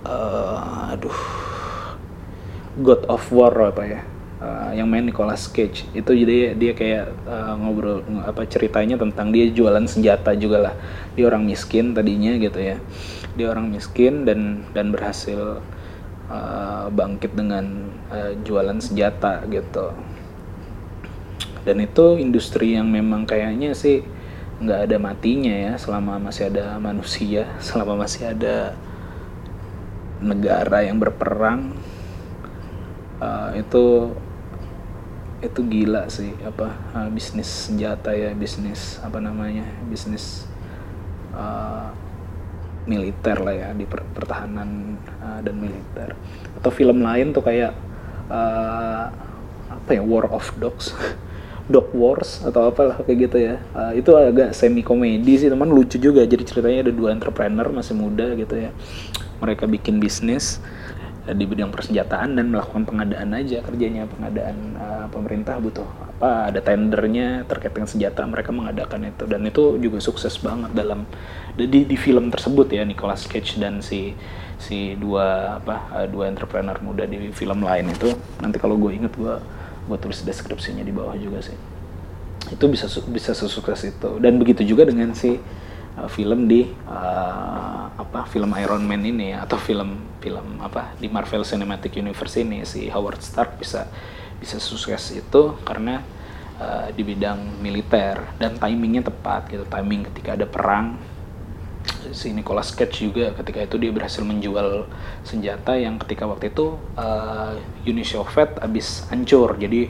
Uh, 0.00 0.96
aduh 0.96 1.18
God 2.78 3.08
of 3.10 3.26
War 3.34 3.54
apa 3.74 3.82
ya? 3.82 4.02
Uh, 4.40 4.72
yang 4.72 4.88
main 4.88 5.04
Nicolas 5.04 5.50
Cage. 5.52 5.84
Itu 5.92 6.16
jadi 6.16 6.56
dia 6.56 6.72
kayak 6.72 7.12
uh, 7.28 7.54
ngobrol 7.60 8.00
apa 8.24 8.48
ceritanya 8.48 8.96
tentang 8.96 9.34
dia 9.34 9.50
jualan 9.52 9.84
senjata 9.84 10.32
juga 10.38 10.70
lah. 10.70 10.74
Dia 11.12 11.28
orang 11.28 11.44
miskin 11.44 11.92
tadinya 11.92 12.32
gitu 12.40 12.56
ya. 12.56 12.80
Dia 13.36 13.52
orang 13.52 13.68
miskin 13.68 14.24
dan 14.24 14.64
dan 14.72 14.96
berhasil 14.96 15.60
uh, 16.32 16.86
bangkit 16.88 17.36
dengan 17.36 17.92
uh, 18.08 18.32
jualan 18.40 18.80
senjata 18.80 19.44
gitu. 19.52 19.92
Dan 21.60 21.84
itu 21.84 22.16
industri 22.16 22.80
yang 22.80 22.88
memang 22.88 23.28
kayaknya 23.28 23.76
sih 23.76 24.00
nggak 24.60 24.80
ada 24.88 24.96
matinya 25.00 25.54
ya 25.56 25.72
selama 25.80 26.20
masih 26.20 26.52
ada 26.52 26.76
manusia 26.76 27.48
selama 27.66 28.04
masih 28.04 28.28
ada 28.28 28.76
negara 30.20 30.84
yang 30.84 31.00
berperang 31.00 31.79
uh, 33.20 33.54
itu 33.54 34.10
itu 35.40 35.60
gila 35.64 36.04
sih 36.12 36.36
apa 36.44 36.76
uh, 36.92 37.08
bisnis 37.08 37.48
senjata 37.48 38.12
ya 38.12 38.36
bisnis 38.36 39.00
apa 39.00 39.24
namanya 39.24 39.64
bisnis 39.88 40.44
uh, 41.32 41.88
militer 42.88 43.36
lah 43.40 43.54
ya 43.54 43.68
di 43.76 43.84
per 43.84 44.04
pertahanan 44.16 44.96
uh, 45.20 45.40
dan 45.44 45.54
militer. 45.56 46.16
Atau 46.56 46.70
film 46.72 47.04
lain 47.04 47.32
tuh 47.36 47.44
kayak 47.44 47.76
uh, 48.26 49.04
apa 49.70 49.90
ya 49.92 50.02
War 50.02 50.28
of 50.32 50.50
Dogs 50.56 50.90
Dog 51.72 51.92
Wars 51.94 52.42
atau 52.42 52.72
apalah 52.72 52.98
kayak 53.04 53.30
gitu 53.30 53.36
ya. 53.38 53.62
Uh, 53.76 53.92
itu 53.94 54.10
agak 54.16 54.56
semi 54.56 54.82
komedi 54.82 55.38
sih 55.38 55.48
teman 55.52 55.68
lucu 55.68 56.00
juga. 56.00 56.24
Jadi 56.24 56.42
ceritanya 56.42 56.90
ada 56.90 56.92
dua 56.92 57.12
entrepreneur 57.12 57.68
masih 57.70 57.94
muda 57.94 58.32
gitu 58.34 58.56
ya. 58.56 58.74
Mereka 59.38 59.68
bikin 59.68 60.00
bisnis 60.00 60.58
di 61.34 61.44
bidang 61.46 61.70
persenjataan 61.70 62.36
dan 62.38 62.50
melakukan 62.50 62.84
pengadaan 62.86 63.30
aja 63.34 63.62
kerjanya 63.62 64.06
pengadaan 64.06 64.56
uh, 64.76 65.06
pemerintah 65.10 65.56
butuh 65.58 65.86
apa 66.20 66.52
ada 66.52 66.60
tendernya 66.60 67.48
terkait 67.48 67.72
dengan 67.72 67.88
senjata 67.88 68.22
mereka 68.28 68.52
mengadakan 68.52 69.08
itu. 69.08 69.24
Dan 69.24 69.48
itu 69.48 69.80
juga 69.80 69.98
sukses 70.04 70.36
banget 70.38 70.72
dalam 70.76 71.08
di, 71.56 71.88
di 71.88 71.96
film 71.96 72.28
tersebut 72.28 72.68
ya 72.70 72.84
Nicolas 72.84 73.24
Cage 73.24 73.56
dan 73.56 73.80
si 73.80 74.12
si 74.60 74.94
dua 75.00 75.56
apa 75.58 75.88
uh, 75.96 76.06
dua 76.06 76.28
entrepreneur 76.28 76.76
muda 76.84 77.08
di 77.08 77.32
film 77.32 77.64
lain 77.64 77.88
itu. 77.88 78.12
Nanti 78.44 78.60
kalau 78.60 78.76
gue 78.76 78.92
inget 78.92 79.12
gue 79.16 79.34
gue 79.88 79.98
tulis 79.98 80.20
deskripsinya 80.22 80.84
di 80.84 80.92
bawah 80.92 81.16
juga 81.16 81.40
sih. 81.40 81.56
Itu 82.52 82.68
bisa 82.68 82.86
bisa 83.08 83.32
sesukses 83.32 83.80
itu. 83.88 84.10
Dan 84.20 84.36
begitu 84.36 84.62
juga 84.62 84.84
dengan 84.84 85.16
si 85.16 85.40
film 86.08 86.48
di 86.48 86.64
uh, 86.88 87.90
apa 87.98 88.24
film 88.30 88.54
Iron 88.56 88.86
Man 88.86 89.04
ini 89.04 89.36
atau 89.36 89.60
film 89.60 90.16
film 90.20 90.60
apa 90.62 90.96
di 90.96 91.08
Marvel 91.10 91.44
Cinematic 91.44 91.96
Universe 91.96 92.40
ini 92.40 92.64
si 92.64 92.88
Howard 92.88 93.20
Stark 93.20 93.60
bisa 93.60 93.88
bisa 94.40 94.56
sukses 94.56 95.12
itu 95.12 95.42
karena 95.66 96.00
uh, 96.56 96.88
di 96.92 97.02
bidang 97.04 97.60
militer 97.60 98.20
dan 98.40 98.56
timingnya 98.56 99.08
tepat 99.12 99.52
gitu 99.52 99.64
timing 99.68 100.08
ketika 100.12 100.36
ada 100.38 100.46
perang. 100.48 100.96
Si 102.10 102.32
Nicolas 102.32 102.72
Cage 102.76 103.08
juga 103.08 103.32
ketika 103.36 103.64
itu 103.64 103.76
dia 103.80 103.92
berhasil 103.92 104.20
menjual 104.20 104.84
senjata 105.24 105.76
yang 105.80 105.96
ketika 106.00 106.28
waktu 106.28 106.52
itu 106.52 106.76
uh, 106.96 107.56
Uni 107.88 108.04
Soviet 108.04 108.60
habis 108.60 109.08
hancur 109.08 109.56
jadi 109.56 109.88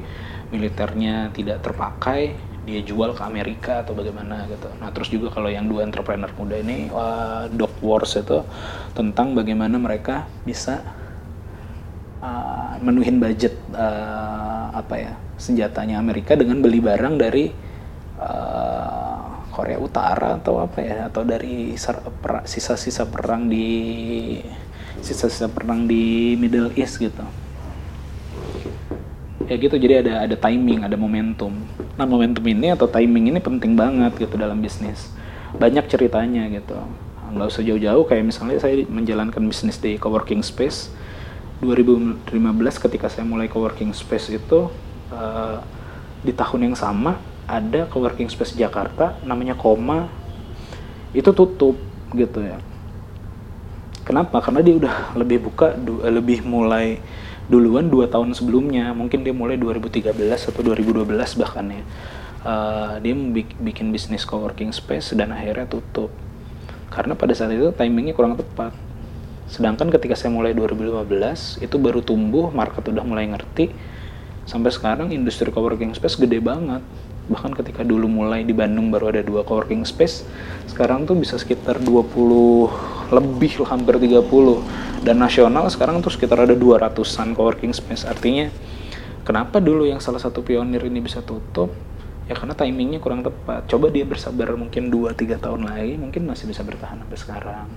militernya 0.50 1.30
tidak 1.34 1.62
terpakai 1.62 2.34
dia 2.70 2.86
jual 2.86 3.10
ke 3.10 3.22
Amerika 3.26 3.82
atau 3.82 3.98
bagaimana 3.98 4.46
gitu. 4.46 4.70
Nah 4.78 4.94
terus 4.94 5.10
juga 5.10 5.34
kalau 5.34 5.50
yang 5.50 5.66
dua 5.66 5.82
entrepreneur 5.82 6.30
muda 6.38 6.62
ini 6.62 6.86
uh, 6.94 7.50
Doc 7.50 7.74
Wars 7.82 8.14
itu 8.14 8.46
tentang 8.94 9.34
bagaimana 9.34 9.74
mereka 9.82 10.30
bisa 10.46 10.78
uh, 12.22 12.78
menuhin 12.78 13.18
budget 13.18 13.58
uh, 13.74 14.70
apa 14.70 14.94
ya 14.94 15.12
senjatanya 15.34 15.98
Amerika 15.98 16.38
dengan 16.38 16.62
beli 16.62 16.78
barang 16.78 17.14
dari 17.18 17.50
uh, 18.22 19.50
Korea 19.50 19.82
Utara 19.82 20.38
atau 20.38 20.62
apa 20.62 20.78
ya 20.78 21.10
atau 21.10 21.26
dari 21.26 21.74
sisa-sisa 22.46 23.10
perang 23.10 23.50
di 23.50 23.66
sisa-sisa 25.02 25.50
perang 25.50 25.90
di 25.90 26.38
Middle 26.38 26.70
East 26.78 27.02
gitu 27.02 27.24
ya 29.50 29.58
gitu 29.58 29.74
jadi 29.74 30.06
ada 30.06 30.12
ada 30.30 30.36
timing 30.38 30.86
ada 30.86 30.94
momentum 30.94 31.50
nah 32.00 32.08
momentum 32.08 32.40
ini 32.48 32.72
atau 32.72 32.88
timing 32.88 33.36
ini 33.36 33.44
penting 33.44 33.76
banget 33.76 34.16
gitu 34.16 34.40
dalam 34.40 34.64
bisnis. 34.64 35.12
Banyak 35.52 35.84
ceritanya 35.84 36.48
gitu. 36.48 36.80
Nggak 37.28 37.52
usah 37.52 37.60
jauh-jauh 37.60 38.08
kayak 38.08 38.24
misalnya 38.24 38.56
saya 38.56 38.88
menjalankan 38.88 39.44
bisnis 39.44 39.76
di 39.76 40.00
coworking 40.00 40.40
space 40.40 40.88
2015 41.60 42.24
ketika 42.80 43.12
saya 43.12 43.28
mulai 43.28 43.52
coworking 43.52 43.92
space 43.92 44.32
itu 44.32 44.72
uh, 45.12 45.60
di 46.24 46.32
tahun 46.32 46.72
yang 46.72 46.76
sama 46.80 47.20
ada 47.44 47.84
coworking 47.84 48.32
space 48.32 48.56
Jakarta 48.56 49.20
namanya 49.20 49.52
Koma. 49.52 50.08
Itu 51.12 51.36
tutup 51.36 51.76
gitu 52.16 52.40
ya. 52.40 52.56
Kenapa? 54.08 54.40
Karena 54.40 54.64
dia 54.64 54.80
udah 54.80 54.96
lebih 55.20 55.52
buka 55.52 55.76
lebih 56.08 56.48
mulai 56.48 56.96
duluan 57.50 57.90
dua 57.90 58.06
tahun 58.06 58.32
sebelumnya. 58.32 58.94
Mungkin 58.94 59.26
dia 59.26 59.34
mulai 59.34 59.58
2013 59.58 60.06
atau 60.48 60.60
2012 60.62 61.04
bahkan 61.36 61.66
ya. 61.66 61.82
Uh, 62.40 62.96
dia 63.04 63.12
bikin 63.60 63.92
bisnis 63.92 64.24
coworking 64.24 64.70
space 64.72 65.12
dan 65.18 65.34
akhirnya 65.34 65.66
tutup. 65.66 66.14
Karena 66.88 67.18
pada 67.18 67.34
saat 67.34 67.52
itu 67.52 67.74
timingnya 67.74 68.14
kurang 68.14 68.38
tepat. 68.38 68.72
Sedangkan 69.50 69.90
ketika 69.90 70.14
saya 70.14 70.30
mulai 70.30 70.54
2015 70.54 71.60
itu 71.60 71.76
baru 71.76 72.00
tumbuh 72.00 72.54
market 72.54 72.86
udah 72.86 73.02
mulai 73.02 73.26
ngerti. 73.28 73.74
Sampai 74.46 74.70
sekarang 74.70 75.10
industri 75.10 75.50
coworking 75.50 75.92
space 75.92 76.16
gede 76.16 76.38
banget 76.40 76.80
bahkan 77.28 77.52
ketika 77.52 77.84
dulu 77.84 78.08
mulai 78.08 78.42
di 78.42 78.54
Bandung 78.56 78.88
baru 78.88 79.12
ada 79.12 79.22
dua 79.22 79.44
coworking 79.44 79.84
space 79.84 80.26
sekarang 80.70 81.04
tuh 81.04 81.18
bisa 81.18 81.36
sekitar 81.36 81.82
20 81.82 83.10
lebih 83.10 83.66
hampir 83.66 83.98
30 83.98 85.02
dan 85.02 85.16
nasional 85.18 85.66
sekarang 85.66 85.98
tuh 86.04 86.14
sekitar 86.14 86.44
ada 86.44 86.54
200an 86.54 87.34
coworking 87.34 87.74
space. 87.74 88.06
Artinya 88.06 88.52
kenapa 89.26 89.58
dulu 89.58 89.88
yang 89.88 89.98
salah 89.98 90.22
satu 90.22 90.44
pionir 90.44 90.84
ini 90.86 91.02
bisa 91.02 91.24
tutup? 91.24 91.74
Ya 92.30 92.38
karena 92.38 92.54
timingnya 92.54 93.02
kurang 93.02 93.26
tepat. 93.26 93.66
Coba 93.66 93.90
dia 93.90 94.06
bersabar 94.06 94.54
mungkin 94.54 94.92
2-3 94.92 95.42
tahun 95.42 95.66
lagi 95.66 95.98
mungkin 95.98 96.30
masih 96.30 96.46
bisa 96.46 96.62
bertahan 96.62 97.02
sampai 97.02 97.18
sekarang. 97.18 97.68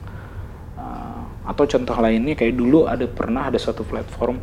Uh, 0.77 1.23
atau 1.49 1.65
contoh 1.65 1.97
lainnya 1.97 2.37
kayak 2.37 2.53
dulu 2.53 2.85
ada 2.85 3.09
pernah 3.09 3.49
ada 3.49 3.57
suatu 3.57 3.81
platform 3.81 4.37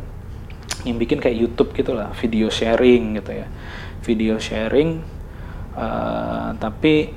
yang 0.87 0.97
bikin 0.97 1.21
kayak 1.21 1.37
YouTube 1.37 1.71
gitu 1.77 1.93
lah 1.93 2.09
video 2.17 2.49
sharing 2.49 3.17
gitu 3.21 3.31
ya. 3.43 3.47
Video 4.01 4.35
sharing 4.41 5.01
uh, 5.77 6.57
tapi 6.57 7.13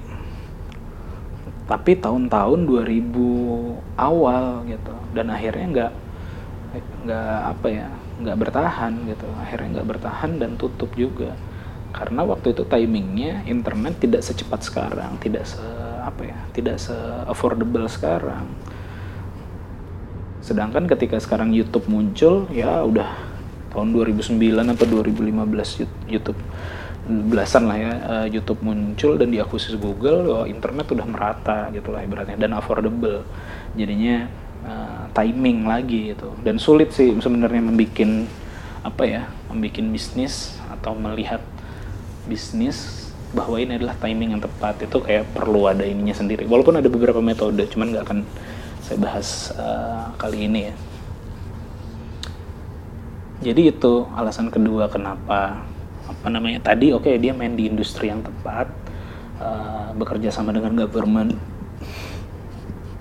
tapi 1.65 1.97
tahun-tahun 1.97 2.69
2000 2.69 3.97
awal 3.97 4.69
gitu. 4.69 4.95
Dan 5.17 5.33
akhirnya 5.33 5.67
nggak 5.73 5.93
nggak 7.09 7.39
apa 7.57 7.67
ya 7.73 7.89
nggak 8.21 8.37
bertahan 8.37 8.93
gitu. 9.09 9.29
Akhirnya 9.41 9.81
nggak 9.81 9.89
bertahan 9.97 10.31
dan 10.37 10.61
tutup 10.61 10.93
juga. 10.93 11.33
Karena 11.95 12.27
waktu 12.27 12.53
itu 12.53 12.67
timingnya 12.67 13.47
internet 13.47 14.03
tidak 14.03 14.27
secepat 14.27 14.67
sekarang 14.67 15.15
tidak 15.23 15.47
se 15.47 15.63
apa 16.05 16.27
ya 16.27 16.39
tidak 16.53 16.77
se 16.77 16.93
affordable 17.25 17.87
sekarang. 17.89 18.51
Sedangkan 20.45 20.85
ketika 20.85 21.17
sekarang 21.17 21.57
YouTube 21.57 21.89
muncul 21.89 22.45
ya 22.53 22.85
udah 22.85 23.24
tahun 23.75 23.91
2009 23.91 24.39
atau 24.71 24.87
2015 24.87 26.07
YouTube 26.07 26.39
belasan 27.05 27.69
lah 27.69 27.77
ya 27.77 27.93
uh, 28.01 28.27
YouTube 28.33 28.65
muncul 28.65 29.21
dan 29.21 29.29
diakuisisi 29.29 29.77
Google 29.77 30.25
oh, 30.33 30.47
internet 30.49 30.89
udah 30.89 31.05
merata 31.05 31.69
gitu 31.75 31.93
lah 31.93 32.01
ibaratnya 32.01 32.41
dan 32.41 32.57
affordable. 32.57 33.27
Jadinya 33.77 34.25
uh, 34.65 35.05
timing 35.13 35.69
lagi 35.69 36.17
gitu. 36.17 36.33
Dan 36.41 36.57
sulit 36.57 36.97
sih 36.97 37.13
sebenarnya 37.13 37.61
membuat 37.61 38.25
apa 38.85 39.03
ya 39.05 39.23
membuat 39.53 39.85
bisnis 39.93 40.57
atau 40.73 40.97
melihat 40.97 41.45
bisnis 42.25 43.05
bahwa 43.37 43.61
ini 43.61 43.77
adalah 43.77 43.99
timing 44.01 44.39
yang 44.39 44.43
tepat. 44.43 44.89
Itu 44.89 45.05
kayak 45.05 45.29
perlu 45.37 45.69
ada 45.69 45.85
ininya 45.85 46.17
sendiri. 46.17 46.49
Walaupun 46.49 46.81
ada 46.81 46.89
beberapa 46.89 47.21
metode 47.21 47.69
cuman 47.69 47.93
nggak 47.93 48.05
akan 48.09 48.21
saya 48.81 48.97
bahas 49.01 49.53
uh, 49.57 50.13
kali 50.21 50.49
ini 50.49 50.73
ya 50.73 50.75
jadi 53.45 53.77
itu 53.77 54.09
alasan 54.17 54.49
kedua 54.49 54.89
kenapa 54.89 55.69
apa 56.09 56.27
namanya 56.33 56.65
tadi 56.65 56.97
oke 56.97 57.05
okay, 57.05 57.21
dia 57.21 57.37
main 57.37 57.53
di 57.53 57.69
industri 57.69 58.09
yang 58.09 58.25
tepat 58.25 58.73
uh, 59.37 59.93
bekerja 59.93 60.33
sama 60.33 60.57
dengan 60.57 60.73
government 60.73 61.37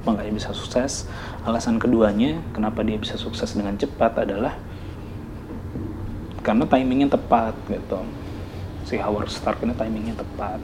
makanya 0.04 0.36
bisa 0.36 0.52
sukses 0.52 1.08
alasan 1.48 1.80
keduanya 1.80 2.44
kenapa 2.52 2.84
dia 2.84 3.00
bisa 3.00 3.16
sukses 3.16 3.56
dengan 3.56 3.80
cepat 3.80 4.28
adalah 4.28 4.60
karena 6.44 6.68
timingnya 6.68 7.16
tepat 7.16 7.56
gitu 7.72 8.04
si 8.84 9.00
Howard 9.00 9.32
Stark 9.32 9.64
ini 9.64 9.74
timingnya 9.74 10.16
tepat. 10.20 10.60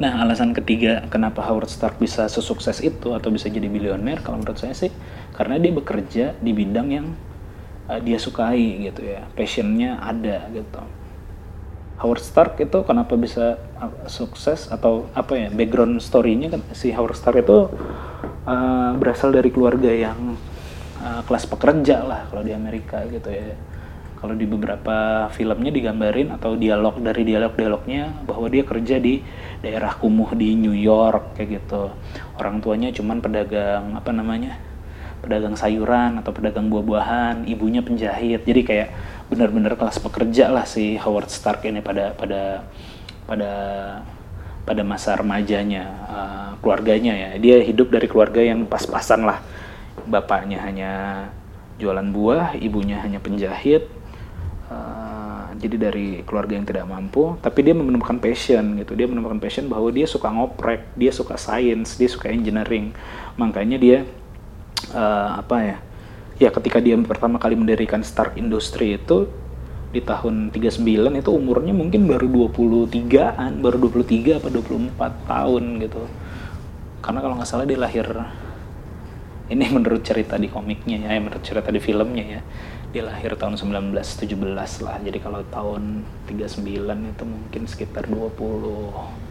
Nah, 0.00 0.24
alasan 0.24 0.56
ketiga 0.56 1.04
kenapa 1.12 1.44
Howard 1.44 1.68
Stark 1.68 2.00
bisa 2.00 2.24
sesukses 2.30 2.80
itu 2.80 3.12
atau 3.12 3.28
bisa 3.28 3.52
jadi 3.52 3.68
bilioner 3.68 4.24
kalau 4.24 4.40
menurut 4.40 4.56
saya 4.56 4.72
sih 4.72 4.88
karena 5.36 5.60
dia 5.60 5.72
bekerja 5.76 6.24
di 6.40 6.56
bidang 6.56 6.88
yang 6.88 7.06
uh, 7.90 7.98
dia 7.98 8.22
sukai 8.22 8.86
gitu 8.86 9.02
ya, 9.02 9.26
passionnya 9.34 9.98
ada 9.98 10.46
gitu. 10.54 10.78
Howard 12.00 12.24
Stark 12.24 12.56
itu 12.62 12.80
kenapa 12.86 13.12
bisa 13.18 13.60
uh, 13.76 14.06
sukses 14.08 14.70
atau 14.70 15.10
apa 15.12 15.36
ya 15.36 15.48
background 15.50 16.00
story-nya 16.00 16.48
kan 16.54 16.62
si 16.72 16.94
Howard 16.94 17.18
Stark 17.18 17.42
itu 17.42 17.68
uh, 18.46 18.90
berasal 18.96 19.34
dari 19.34 19.50
keluarga 19.50 19.90
yang 19.90 20.38
uh, 21.02 21.20
kelas 21.28 21.44
pekerja 21.44 22.00
lah 22.06 22.30
kalau 22.30 22.46
di 22.46 22.54
Amerika 22.54 23.04
gitu 23.10 23.28
ya. 23.28 23.52
Kalau 24.20 24.36
di 24.36 24.44
beberapa 24.44 25.28
filmnya 25.32 25.72
digambarin 25.72 26.28
atau 26.36 26.52
dialog 26.52 27.00
dari 27.00 27.24
dialog-dialognya 27.24 28.28
bahwa 28.28 28.52
dia 28.52 28.68
kerja 28.68 29.00
di 29.00 29.24
daerah 29.64 29.96
kumuh 29.96 30.36
di 30.36 30.60
New 30.60 30.76
York 30.76 31.40
kayak 31.40 31.64
gitu. 31.64 31.88
Orang 32.36 32.60
tuanya 32.60 32.92
cuman 32.92 33.24
pedagang 33.24 33.96
apa 33.96 34.12
namanya 34.12 34.60
pedagang 35.20 35.54
sayuran 35.54 36.20
atau 36.20 36.32
pedagang 36.32 36.72
buah-buahan 36.72 37.44
ibunya 37.46 37.84
penjahit 37.84 38.42
jadi 38.44 38.60
kayak 38.64 38.88
benar-benar 39.28 39.76
kelas 39.76 40.00
pekerja 40.02 40.50
lah 40.50 40.66
si 40.66 40.96
Howard 40.98 41.30
Stark 41.30 41.62
ini 41.68 41.84
pada 41.84 42.16
pada 42.16 42.66
pada 43.28 43.52
pada 44.66 44.82
masa 44.82 45.14
remajanya 45.14 45.84
uh, 46.08 46.50
keluarganya 46.58 47.14
ya 47.14 47.30
dia 47.38 47.56
hidup 47.62 47.92
dari 47.92 48.10
keluarga 48.10 48.42
yang 48.42 48.66
pas-pasan 48.66 49.24
lah 49.28 49.38
bapaknya 50.08 50.58
hanya 50.64 50.92
jualan 51.78 52.08
buah 52.10 52.58
ibunya 52.58 53.00
hanya 53.00 53.22
penjahit 53.22 54.00
Uh, 54.70 55.50
jadi 55.58 55.90
dari 55.90 56.22
keluarga 56.22 56.54
yang 56.54 56.62
tidak 56.62 56.86
mampu, 56.86 57.34
tapi 57.42 57.66
dia 57.66 57.74
menemukan 57.74 58.22
passion 58.22 58.78
gitu. 58.78 58.94
Dia 58.94 59.10
menemukan 59.10 59.42
passion 59.42 59.66
bahwa 59.66 59.90
dia 59.90 60.06
suka 60.06 60.30
ngoprek, 60.30 60.94
dia 60.94 61.10
suka 61.10 61.34
sains, 61.34 61.98
dia 61.98 62.06
suka 62.06 62.30
engineering. 62.30 62.94
Makanya 63.34 63.82
dia 63.82 64.06
uh, 64.92 65.40
apa 65.40 65.56
ya? 65.60 65.76
Ya 66.40 66.48
ketika 66.48 66.80
dia 66.80 66.96
pertama 67.04 67.36
kali 67.36 67.52
mendirikan 67.56 68.00
Stark 68.00 68.40
Industry 68.40 68.96
itu 68.96 69.28
di 69.90 70.00
tahun 70.00 70.54
39 70.54 70.86
itu 71.18 71.30
umurnya 71.34 71.74
mungkin 71.74 72.06
baru 72.06 72.48
23-an, 72.48 73.60
baru 73.60 73.76
23 73.90 74.40
apa 74.40 74.48
24 74.48 75.28
tahun 75.28 75.62
gitu. 75.84 76.02
Karena 77.04 77.18
kalau 77.20 77.34
nggak 77.36 77.48
salah 77.48 77.66
dia 77.68 77.76
lahir 77.76 78.06
ini 79.50 79.66
menurut 79.76 80.00
cerita 80.00 80.38
di 80.40 80.48
komiknya 80.48 81.10
ya, 81.10 81.20
menurut 81.20 81.42
cerita 81.42 81.68
di 81.68 81.80
filmnya 81.82 82.24
ya 82.24 82.42
dia 82.90 83.06
lahir 83.06 83.38
tahun 83.38 83.54
1917 83.54 84.34
lah 84.82 84.98
jadi 84.98 85.18
kalau 85.22 85.46
tahun 85.46 86.02
39 86.26 87.14
itu 87.14 87.22
mungkin 87.22 87.62
sekitar 87.70 88.10
20 88.10 89.29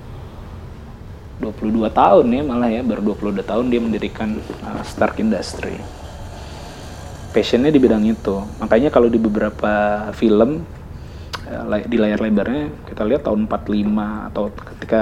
22 1.39 1.87
tahun 1.91 2.25
ya 2.27 2.41
malah 2.43 2.69
ya 2.69 2.83
baru 2.83 3.15
22 3.15 3.41
tahun 3.47 3.65
dia 3.71 3.79
mendirikan 3.79 4.35
uh, 4.63 4.83
Stark 4.83 5.19
Industry. 5.23 5.79
Passionnya 7.31 7.71
di 7.71 7.79
bidang 7.79 8.03
itu. 8.03 8.43
Makanya 8.59 8.91
kalau 8.91 9.07
di 9.07 9.15
beberapa 9.15 10.07
film 10.11 10.67
uh, 11.47 11.65
di 11.87 11.97
layar 11.97 12.19
lebarnya 12.19 12.91
kita 12.91 13.07
lihat 13.07 13.23
tahun 13.23 13.47
45 13.47 14.29
atau 14.33 14.43
ketika 14.75 15.01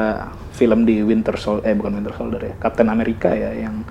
film 0.54 0.86
di 0.86 1.02
Winter 1.02 1.38
Soldier 1.38 1.70
eh 1.70 1.76
bukan 1.78 2.02
Winter 2.02 2.14
Soldier 2.18 2.42
ya 2.42 2.54
Captain 2.58 2.90
America 2.90 3.30
ya 3.34 3.54
yang 3.54 3.86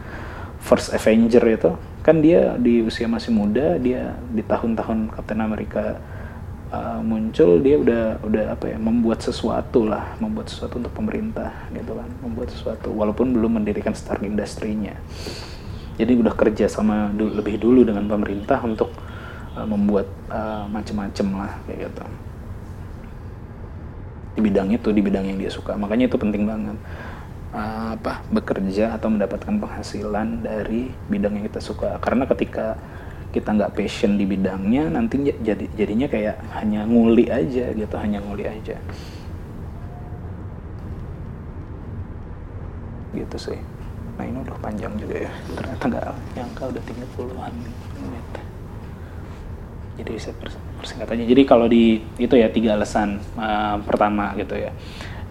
First 0.63 0.91
Avenger 0.91 1.43
itu 1.47 1.71
kan 2.03 2.19
dia 2.23 2.55
di 2.59 2.83
usia 2.83 3.07
masih 3.07 3.31
muda 3.31 3.79
dia 3.79 4.15
di 4.31 4.43
tahun-tahun 4.43 5.15
Captain 5.15 5.43
America 5.43 5.99
uh, 6.71 7.01
muncul 7.03 7.61
dia 7.61 7.77
udah 7.79 8.05
udah 8.23 8.45
apa 8.55 8.75
ya 8.75 8.79
membuat 8.79 9.23
sesuatu 9.23 9.87
lah 9.87 10.17
membuat 10.23 10.51
sesuatu 10.51 10.79
untuk 10.81 10.95
pemerintah 10.95 11.53
gitu 11.75 11.93
kan. 11.95 12.09
Membuat 12.23 12.49
sesuatu 12.55 12.95
walaupun 12.95 13.35
belum 13.35 13.63
mendirikan 13.63 13.93
Stark 13.93 14.23
Industry-nya 14.23 14.99
jadi 15.97 16.13
udah 16.13 16.35
kerja 16.37 16.69
sama 16.69 17.09
du 17.17 17.33
lebih 17.33 17.57
dulu 17.57 17.81
dengan 17.81 18.05
pemerintah 18.05 18.61
untuk 18.61 18.93
uh, 19.57 19.65
membuat 19.65 20.05
uh, 20.29 20.69
macam-macam 20.69 21.27
lah 21.45 21.53
kayak 21.65 21.89
gitu. 21.89 22.05
Di 24.37 24.41
bidang 24.45 24.69
itu 24.77 24.89
di 24.93 25.01
bidang 25.01 25.25
yang 25.25 25.41
dia 25.41 25.49
suka. 25.49 25.73
Makanya 25.81 26.13
itu 26.13 26.17
penting 26.21 26.45
banget. 26.45 26.77
Uh, 27.57 27.97
apa 27.97 28.21
bekerja 28.29 28.93
atau 28.93 29.09
mendapatkan 29.09 29.57
penghasilan 29.57 30.45
dari 30.45 30.93
bidang 31.09 31.41
yang 31.41 31.45
kita 31.49 31.65
suka. 31.65 31.97
Karena 32.05 32.29
ketika 32.29 32.77
kita 33.35 33.49
nggak 33.53 33.75
passion 33.77 34.17
di 34.17 34.25
bidangnya 34.25 34.89
nanti 34.89 35.21
jadi 35.43 35.67
jadinya 35.77 36.09
kayak 36.09 36.37
hanya 36.57 36.87
nguli 36.89 37.29
aja 37.29 37.73
gitu 37.75 37.95
hanya 37.99 38.19
nguli 38.23 38.45
aja. 38.47 38.77
Gitu 43.13 43.37
sih. 43.37 43.61
Nah 44.17 44.25
ini 44.25 44.39
udah 44.41 44.57
panjang 44.61 44.93
juga 44.97 45.29
ya. 45.29 45.33
Ternyata 45.53 45.85
nggak 45.85 46.05
nyangka 46.37 46.63
udah 46.73 46.83
30-an 46.89 47.55
menit. 48.01 48.29
Jadi 49.97 50.13
saya 50.21 50.35
persingkat 50.77 51.09
aja 51.09 51.25
jadi 51.25 51.43
kalau 51.49 51.67
di 51.73 52.05
itu 52.21 52.35
ya 52.37 52.53
tiga 52.53 52.77
alasan 52.77 53.17
uh, 53.37 53.81
pertama 53.85 54.37
gitu 54.37 54.57
ya. 54.57 54.73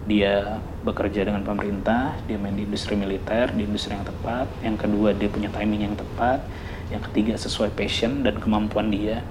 Dia 0.06 0.62
bekerja 0.86 1.26
dengan 1.26 1.42
pemerintah, 1.42 2.14
dia 2.30 2.38
main 2.38 2.54
di 2.54 2.62
industri 2.62 2.94
militer, 2.94 3.50
di 3.50 3.66
industri 3.66 3.90
yang 3.90 4.06
tepat. 4.06 4.46
Yang 4.62 4.86
kedua, 4.86 5.10
dia 5.10 5.26
punya 5.26 5.50
timing 5.50 5.82
yang 5.82 5.96
tepat. 5.98 6.46
Yang 6.88 7.02
ketiga, 7.10 7.34
sesuai 7.34 7.74
passion 7.74 8.22
dan 8.22 8.38
kemampuan 8.38 8.88
dia. 8.90 9.22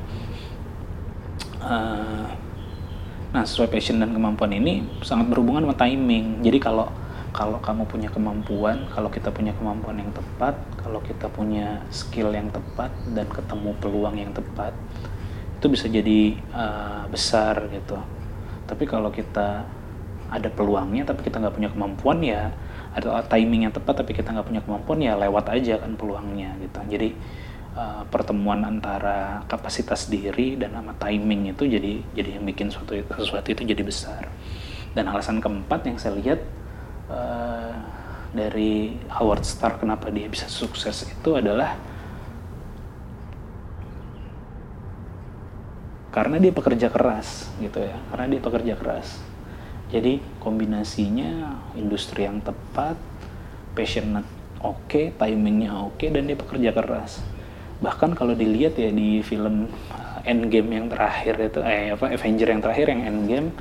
Uh, 1.64 2.28
nah, 3.32 3.44
sesuai 3.48 3.72
passion 3.72 3.98
dan 3.98 4.12
kemampuan 4.12 4.54
ini 4.54 4.86
sangat 5.02 5.32
berhubungan 5.32 5.66
sama 5.66 5.78
timing. 5.78 6.44
Jadi 6.44 6.58
kalau 6.62 6.88
kalau 7.36 7.60
kamu 7.60 7.84
punya 7.92 8.08
kemampuan, 8.08 8.88
kalau 8.96 9.12
kita 9.12 9.28
punya 9.28 9.52
kemampuan 9.60 10.00
yang 10.00 10.12
tepat, 10.16 10.56
kalau 10.80 11.04
kita 11.04 11.28
punya 11.28 11.84
skill 11.92 12.32
yang 12.32 12.48
tepat 12.48 12.96
dan 13.12 13.28
ketemu 13.28 13.76
peluang 13.84 14.16
yang 14.16 14.32
tepat, 14.32 14.72
itu 15.60 15.66
bisa 15.68 15.92
jadi 15.92 16.40
uh, 16.56 17.04
besar 17.12 17.68
gitu. 17.76 18.00
Tapi 18.64 18.88
kalau 18.88 19.12
kita 19.12 19.68
ada 20.30 20.50
peluangnya 20.50 21.06
tapi 21.06 21.22
kita 21.22 21.38
nggak 21.38 21.56
punya 21.56 21.70
kemampuan 21.70 22.18
ya 22.26 22.50
ada 22.98 23.22
timing 23.30 23.70
yang 23.70 23.74
tepat 23.76 24.02
tapi 24.02 24.18
kita 24.18 24.34
nggak 24.34 24.48
punya 24.48 24.62
kemampuan 24.66 25.00
ya 25.04 25.14
lewat 25.20 25.54
aja 25.54 25.78
kan 25.78 25.94
peluangnya 25.94 26.58
gitu 26.58 26.80
jadi 26.90 27.10
uh, 27.76 28.08
pertemuan 28.10 28.64
antara 28.66 29.44
kapasitas 29.52 30.08
diri 30.10 30.58
dan 30.58 30.74
sama 30.74 30.96
timing 30.98 31.54
itu 31.54 31.70
jadi 31.70 32.02
jadi 32.16 32.40
yang 32.40 32.46
bikin 32.48 32.72
sesuatu 32.72 32.96
sesuatu 33.22 33.48
itu 33.52 33.62
jadi 33.62 33.84
besar 33.86 34.32
dan 34.98 35.12
alasan 35.12 35.44
keempat 35.44 35.86
yang 35.86 35.98
saya 36.00 36.18
lihat 36.18 36.40
uh, 37.12 37.76
dari 38.34 38.96
Howard 39.12 39.46
Stark 39.46 39.84
kenapa 39.84 40.10
dia 40.10 40.26
bisa 40.26 40.48
sukses 40.48 41.06
itu 41.06 41.30
adalah 41.36 41.76
karena 46.16 46.40
dia 46.40 46.56
pekerja 46.56 46.88
keras 46.88 47.52
gitu 47.60 47.84
ya 47.84 47.96
karena 48.12 48.26
dia 48.32 48.42
pekerja 48.42 48.74
keras 48.80 49.20
jadi 49.86 50.18
kombinasinya 50.42 51.62
industri 51.78 52.26
yang 52.26 52.42
tepat, 52.42 52.98
passionate 53.78 54.26
oke, 54.66 54.82
okay, 54.90 55.06
timingnya 55.14 55.78
oke, 55.78 56.02
okay, 56.02 56.10
dan 56.10 56.26
dia 56.26 56.38
bekerja 56.38 56.74
keras. 56.74 57.22
Bahkan 57.84 58.16
kalau 58.16 58.36
dilihat 58.36 58.80
ya 58.80 58.92
di 58.92 59.20
film 59.24 59.68
Endgame 60.26 60.70
yang 60.74 60.88
terakhir 60.90 61.38
itu, 61.38 61.60
eh 61.62 61.94
apa 61.94 62.10
Avenger 62.10 62.48
yang 62.50 62.62
terakhir 62.64 62.90
yang 62.90 63.02
Endgame, 63.06 63.54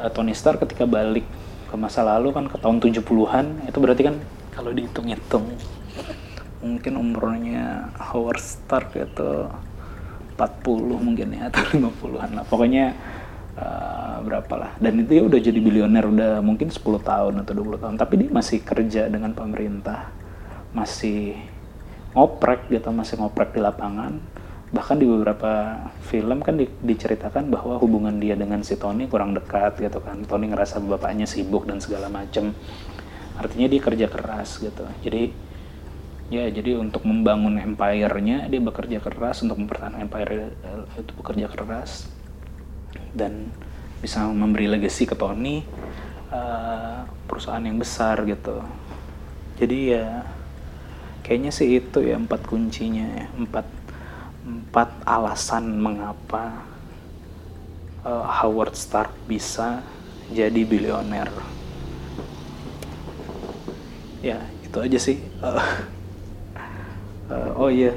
uh, 0.00 0.10
Tony 0.10 0.34
Stark 0.34 0.64
ketika 0.66 0.88
balik 0.88 1.24
ke 1.70 1.74
masa 1.78 2.02
lalu 2.02 2.34
kan 2.34 2.50
ke 2.50 2.56
tahun 2.58 2.82
70-an, 2.82 3.68
itu 3.70 3.78
berarti 3.78 4.02
kan 4.02 4.16
kalau 4.54 4.70
dihitung-hitung 4.74 5.46
mungkin 6.64 6.92
umurnya 6.96 7.92
Howard 8.10 8.40
Stark 8.40 8.96
itu 8.96 9.46
40 10.34 10.98
mungkin 10.98 11.28
ya 11.36 11.52
atau 11.52 11.62
50-an 11.78 12.30
lah. 12.40 12.44
Pokoknya 12.48 12.96
uh, 13.58 14.18
berapa 14.24 14.54
lah 14.54 14.70
dan 14.82 14.98
itu 15.02 15.18
ya 15.18 15.22
udah 15.26 15.40
jadi 15.40 15.58
bilioner 15.58 16.04
udah 16.06 16.32
mungkin 16.42 16.70
10 16.70 16.82
tahun 16.82 17.34
atau 17.42 17.52
20 17.54 17.82
tahun 17.82 17.94
tapi 17.98 18.14
dia 18.24 18.30
masih 18.30 18.58
kerja 18.62 19.06
dengan 19.06 19.30
pemerintah 19.34 20.10
masih 20.74 21.38
ngoprek 22.14 22.70
gitu 22.70 22.88
masih 22.94 23.18
ngoprek 23.18 23.52
di 23.52 23.60
lapangan. 23.60 24.22
Bahkan 24.74 24.96
di 24.98 25.06
beberapa 25.06 25.78
film 26.02 26.42
kan 26.42 26.58
di, 26.58 26.66
diceritakan 26.66 27.46
bahwa 27.46 27.78
hubungan 27.78 28.18
dia 28.18 28.34
dengan 28.34 28.62
si 28.66 28.74
Tony 28.74 29.06
kurang 29.06 29.34
dekat 29.34 29.78
gitu 29.78 30.02
kan. 30.02 30.22
Tony 30.26 30.50
ngerasa 30.50 30.82
bapaknya 30.82 31.26
sibuk 31.26 31.66
dan 31.66 31.78
segala 31.78 32.10
macem. 32.10 32.54
Artinya 33.38 33.66
dia 33.70 33.80
kerja 33.82 34.06
keras 34.10 34.58
gitu. 34.62 34.82
Jadi 35.02 35.30
ya 36.32 36.48
jadi 36.50 36.80
untuk 36.80 37.04
membangun 37.06 37.58
empire-nya 37.58 38.50
dia 38.50 38.58
bekerja 38.62 38.98
keras. 38.98 39.42
Untuk 39.46 39.62
mempertahankan 39.62 40.06
empire 40.06 40.54
eh, 40.54 41.02
itu 41.02 41.12
bekerja 41.18 41.46
keras. 41.50 42.10
Dan 43.14 43.50
bisa 44.02 44.26
memberi 44.26 44.66
legacy 44.66 45.06
ke 45.06 45.14
Tony 45.14 45.62
uh, 46.34 47.06
perusahaan 47.30 47.62
yang 47.62 47.78
besar 47.78 48.20
gitu. 48.26 48.58
Jadi 49.54 49.96
ya 49.96 50.33
kayaknya 51.24 51.50
sih 51.50 51.80
itu 51.80 52.04
ya 52.04 52.20
empat 52.20 52.44
kuncinya 52.44 53.24
ya. 53.24 53.26
Empat 53.34 53.66
empat 54.44 54.92
alasan 55.08 55.80
mengapa 55.80 56.62
uh, 58.04 58.28
Howard 58.44 58.76
Stark 58.76 59.10
bisa 59.24 59.80
jadi 60.28 60.62
bilioner. 60.68 61.32
Ya 64.20 64.44
itu 64.60 64.76
aja 64.78 64.98
sih. 65.00 65.18
Uh, 65.40 65.64
uh, 67.32 67.50
oh 67.56 67.70
iya. 67.72 67.96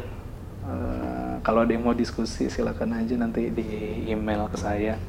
Uh, 0.64 1.40
kalau 1.44 1.64
ada 1.64 1.72
yang 1.72 1.84
mau 1.84 1.96
diskusi 1.96 2.48
silakan 2.48 2.96
aja 2.96 3.16
nanti 3.16 3.52
di 3.52 3.68
email 4.08 4.52
ke 4.52 4.58
saya 4.60 5.00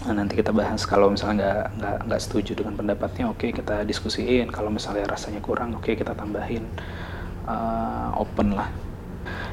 Nah, 0.00 0.16
nanti 0.16 0.32
kita 0.32 0.48
bahas 0.48 0.88
kalau 0.88 1.12
misalnya 1.12 1.36
nggak 1.36 1.64
nggak 1.76 1.96
nggak 2.08 2.20
setuju 2.24 2.56
dengan 2.56 2.72
pendapatnya, 2.72 3.28
oke 3.28 3.44
okay, 3.44 3.50
kita 3.52 3.84
diskusiin. 3.84 4.48
Kalau 4.48 4.72
misalnya 4.72 5.04
rasanya 5.04 5.44
kurang, 5.44 5.76
oke 5.76 5.84
okay, 5.84 5.94
kita 5.96 6.16
tambahin. 6.16 6.64
Uh, 7.44 8.14
open 8.16 8.56
lah. 8.56 8.72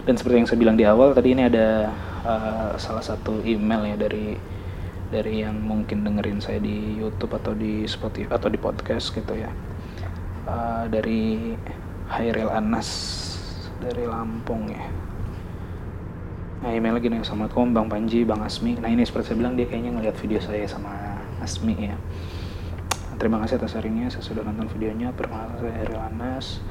Dan 0.07 0.15
seperti 0.15 0.39
yang 0.39 0.47
saya 0.47 0.59
bilang 0.59 0.77
di 0.79 0.87
awal 0.87 1.11
tadi 1.11 1.35
ini 1.35 1.51
ada 1.51 1.91
uh, 2.23 2.71
salah 2.79 3.03
satu 3.03 3.43
email 3.43 3.83
ya 3.91 3.97
dari 3.99 4.39
dari 5.11 5.43
yang 5.43 5.59
mungkin 5.59 6.07
dengerin 6.07 6.39
saya 6.39 6.63
di 6.63 6.95
YouTube 6.95 7.35
atau 7.35 7.51
di 7.51 7.83
Spotify 7.83 8.31
atau 8.31 8.47
di 8.47 8.59
podcast 8.59 9.11
gitu 9.11 9.35
ya. 9.35 9.51
Uh, 10.47 10.87
dari 10.87 11.55
Hairil 12.07 12.47
Anas 12.47 12.87
dari 13.83 14.07
Lampung 14.07 14.71
ya 14.71 15.06
Nah 16.57 16.73
email 16.73 16.97
lagi 16.97 17.05
nih 17.05 17.21
Assalamualaikum 17.21 17.69
Bang 17.69 17.85
Panji, 17.85 18.25
Bang 18.25 18.41
Asmi. 18.41 18.81
Nah 18.81 18.89
ini 18.89 19.05
seperti 19.05 19.29
saya 19.29 19.37
bilang 19.45 19.53
dia 19.53 19.69
kayaknya 19.69 19.93
ngeliat 19.93 20.17
video 20.17 20.41
saya 20.41 20.65
sama 20.65 20.89
Asmi 21.37 21.77
ya. 21.77 21.93
Terima 23.21 23.37
kasih 23.45 23.61
atas 23.61 23.77
sharingnya, 23.77 24.09
saya 24.09 24.25
sudah 24.25 24.41
nonton 24.41 24.65
videonya. 24.73 25.13
Perkenalkan 25.13 25.61
saya 25.61 25.73
Eril 25.85 26.01
Anas 26.01 26.65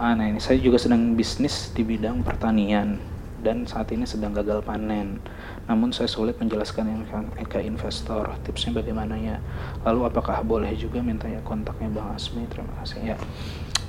ah, 0.00 0.16
Nah 0.16 0.24
ini 0.24 0.40
saya 0.40 0.56
juga 0.56 0.80
sedang 0.80 1.12
bisnis 1.12 1.68
di 1.72 1.84
bidang 1.84 2.24
pertanian 2.24 2.96
Dan 3.44 3.68
saat 3.68 3.92
ini 3.92 4.08
sedang 4.08 4.32
gagal 4.32 4.64
panen. 4.64 5.20
Namun 5.68 5.92
saya 5.92 6.08
sulit 6.08 6.40
menjelaskan 6.40 7.04
ke 7.44 7.60
investor. 7.60 8.24
Tipsnya 8.40 8.72
bagaimana 8.80 9.20
ya? 9.20 9.36
Lalu 9.84 10.08
apakah 10.08 10.40
boleh 10.40 10.72
juga 10.80 11.04
minta 11.04 11.28
ya 11.28 11.44
kontaknya 11.44 11.92
Bang 11.92 12.16
Asmi? 12.16 12.48
Terima 12.48 12.72
kasih 12.80 13.12
ya. 13.12 13.16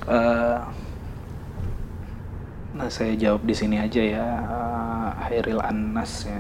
Uh, 0.08 0.60
Nah, 2.72 2.88
saya 2.88 3.12
jawab 3.20 3.44
di 3.44 3.52
sini 3.52 3.76
aja 3.84 4.00
ya, 4.00 4.26
uh, 4.48 5.10
Hairil 5.28 5.60
Anas 5.60 6.24
ya. 6.24 6.40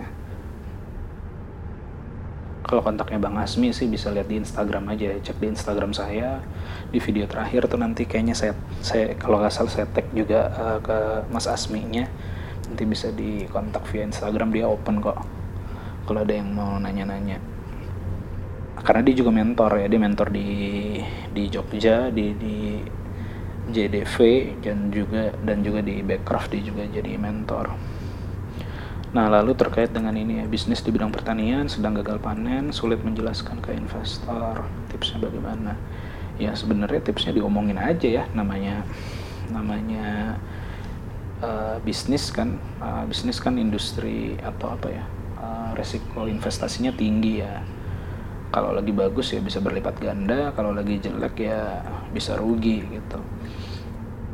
Kalau 2.63 2.79
kontaknya 2.79 3.19
Bang 3.19 3.35
Asmi 3.35 3.75
sih 3.75 3.91
bisa 3.91 4.07
lihat 4.15 4.31
di 4.31 4.39
Instagram 4.39 4.95
aja, 4.95 5.11
cek 5.19 5.43
di 5.43 5.51
Instagram 5.51 5.91
saya. 5.91 6.39
Di 6.87 7.03
video 7.03 7.27
terakhir 7.27 7.67
tuh 7.67 7.75
nanti 7.75 8.07
kayaknya 8.07 8.31
saya, 8.31 8.55
saya 8.79 9.11
kalau 9.19 9.43
nggak 9.43 9.51
salah 9.51 9.71
saya 9.75 9.87
tag 9.91 10.07
juga 10.15 10.47
uh, 10.55 10.79
ke 10.79 11.27
Mas 11.35 11.51
Asmi-nya. 11.51 12.07
Nanti 12.71 12.83
bisa 12.87 13.11
di 13.11 13.43
kontak 13.51 13.83
via 13.91 14.07
Instagram 14.07 14.55
dia 14.55 14.71
open 14.71 15.03
kok. 15.03 15.19
Kalau 16.07 16.23
ada 16.23 16.31
yang 16.31 16.47
mau 16.55 16.79
nanya-nanya. 16.79 17.43
Karena 18.79 19.03
dia 19.03 19.19
juga 19.19 19.35
mentor 19.35 19.83
ya, 19.83 19.91
dia 19.91 19.99
mentor 19.99 20.31
di 20.31 20.47
di 21.35 21.43
Jogja, 21.51 22.07
di 22.07 22.31
di 22.39 22.55
JDV 23.71 24.15
dan 24.61 24.91
juga 24.91 25.33
dan 25.41 25.63
juga 25.65 25.79
di 25.81 26.03
Backcraft 26.03 26.53
dia 26.53 26.63
juga 26.67 26.83
jadi 26.87 27.15
mentor. 27.17 27.73
Nah, 29.11 29.27
lalu 29.27 29.51
terkait 29.59 29.91
dengan 29.91 30.15
ini 30.15 30.39
ya, 30.39 30.47
bisnis 30.47 30.79
di 30.79 30.87
bidang 30.87 31.11
pertanian 31.11 31.67
sedang 31.67 31.99
gagal 31.99 32.23
panen, 32.23 32.71
sulit 32.71 33.03
menjelaskan 33.03 33.59
ke 33.59 33.75
investor. 33.75 34.63
Tipsnya 34.87 35.19
bagaimana? 35.19 35.75
Ya, 36.39 36.55
sebenarnya 36.55 37.03
tipsnya 37.03 37.35
diomongin 37.35 37.75
aja 37.75 38.07
ya, 38.07 38.23
namanya 38.31 38.87
namanya 39.51 40.39
uh, 41.43 41.75
bisnis 41.83 42.31
kan, 42.31 42.55
uh, 42.79 43.03
bisnis 43.03 43.43
kan 43.43 43.59
industri 43.59 44.39
atau 44.39 44.79
apa 44.79 44.87
ya? 44.87 45.03
Uh, 45.43 45.75
resiko 45.75 46.31
investasinya 46.31 46.95
tinggi 46.95 47.43
ya. 47.43 47.67
Kalau 48.55 48.71
lagi 48.71 48.95
bagus 48.95 49.35
ya 49.35 49.43
bisa 49.43 49.59
berlipat 49.59 49.99
ganda, 49.99 50.55
kalau 50.55 50.71
lagi 50.71 51.03
jelek 51.03 51.35
ya 51.51 51.83
bisa 52.15 52.39
rugi 52.39 52.83
gitu 52.87 53.19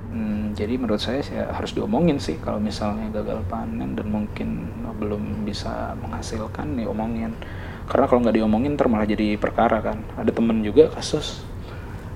Hmm, 0.08 0.55
jadi 0.55 0.80
menurut 0.80 1.03
saya 1.03 1.20
saya 1.20 1.51
harus 1.51 1.76
diomongin 1.76 2.16
sih 2.16 2.39
kalau 2.39 2.64
misalnya 2.64 3.12
gagal 3.12 3.43
panen 3.51 3.91
dan 3.91 4.08
mungkin 4.08 4.72
belum 4.97 5.43
bisa 5.43 5.93
menghasilkan 5.99 6.80
diomongin. 6.80 7.36
Karena 7.88 8.05
kalau 8.08 8.24
nggak 8.24 8.36
diomongin 8.39 8.76
ntar 8.76 8.88
malah 8.88 9.08
jadi 9.08 9.36
perkara 9.36 9.84
kan. 9.84 9.99
Ada 10.16 10.32
temen 10.32 10.64
juga 10.64 10.91
kasus 10.91 11.43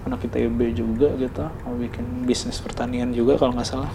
anak 0.02 0.26
ITB 0.26 0.74
juga 0.74 1.14
gitu 1.14 1.46
mau 1.46 1.78
bikin 1.78 2.26
bisnis 2.26 2.58
pertanian 2.58 3.14
juga 3.14 3.38
kalau 3.38 3.54
nggak 3.54 3.70
salah. 3.70 3.92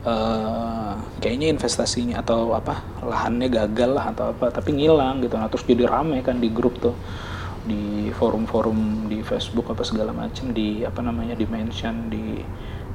Uh, 0.00 0.96
kayaknya 1.20 1.52
investasinya 1.52 2.24
atau 2.24 2.56
apa 2.56 2.80
lahannya 3.04 3.52
gagal 3.52 3.90
lah 3.92 4.16
atau 4.16 4.32
apa 4.32 4.48
tapi 4.48 4.72
ngilang 4.72 5.20
gitu 5.20 5.36
nah 5.36 5.52
terus 5.52 5.60
jadi 5.68 5.84
rame 5.84 6.24
kan 6.24 6.40
di 6.40 6.48
grup 6.48 6.80
tuh 6.80 6.96
di 7.64 8.08
forum-forum 8.16 9.10
di 9.12 9.20
Facebook 9.20 9.68
apa 9.68 9.84
segala 9.84 10.16
macam 10.16 10.52
di 10.56 10.80
apa 10.80 11.04
namanya 11.04 11.36
di 11.36 11.44
mention 11.44 12.08
di 12.08 12.40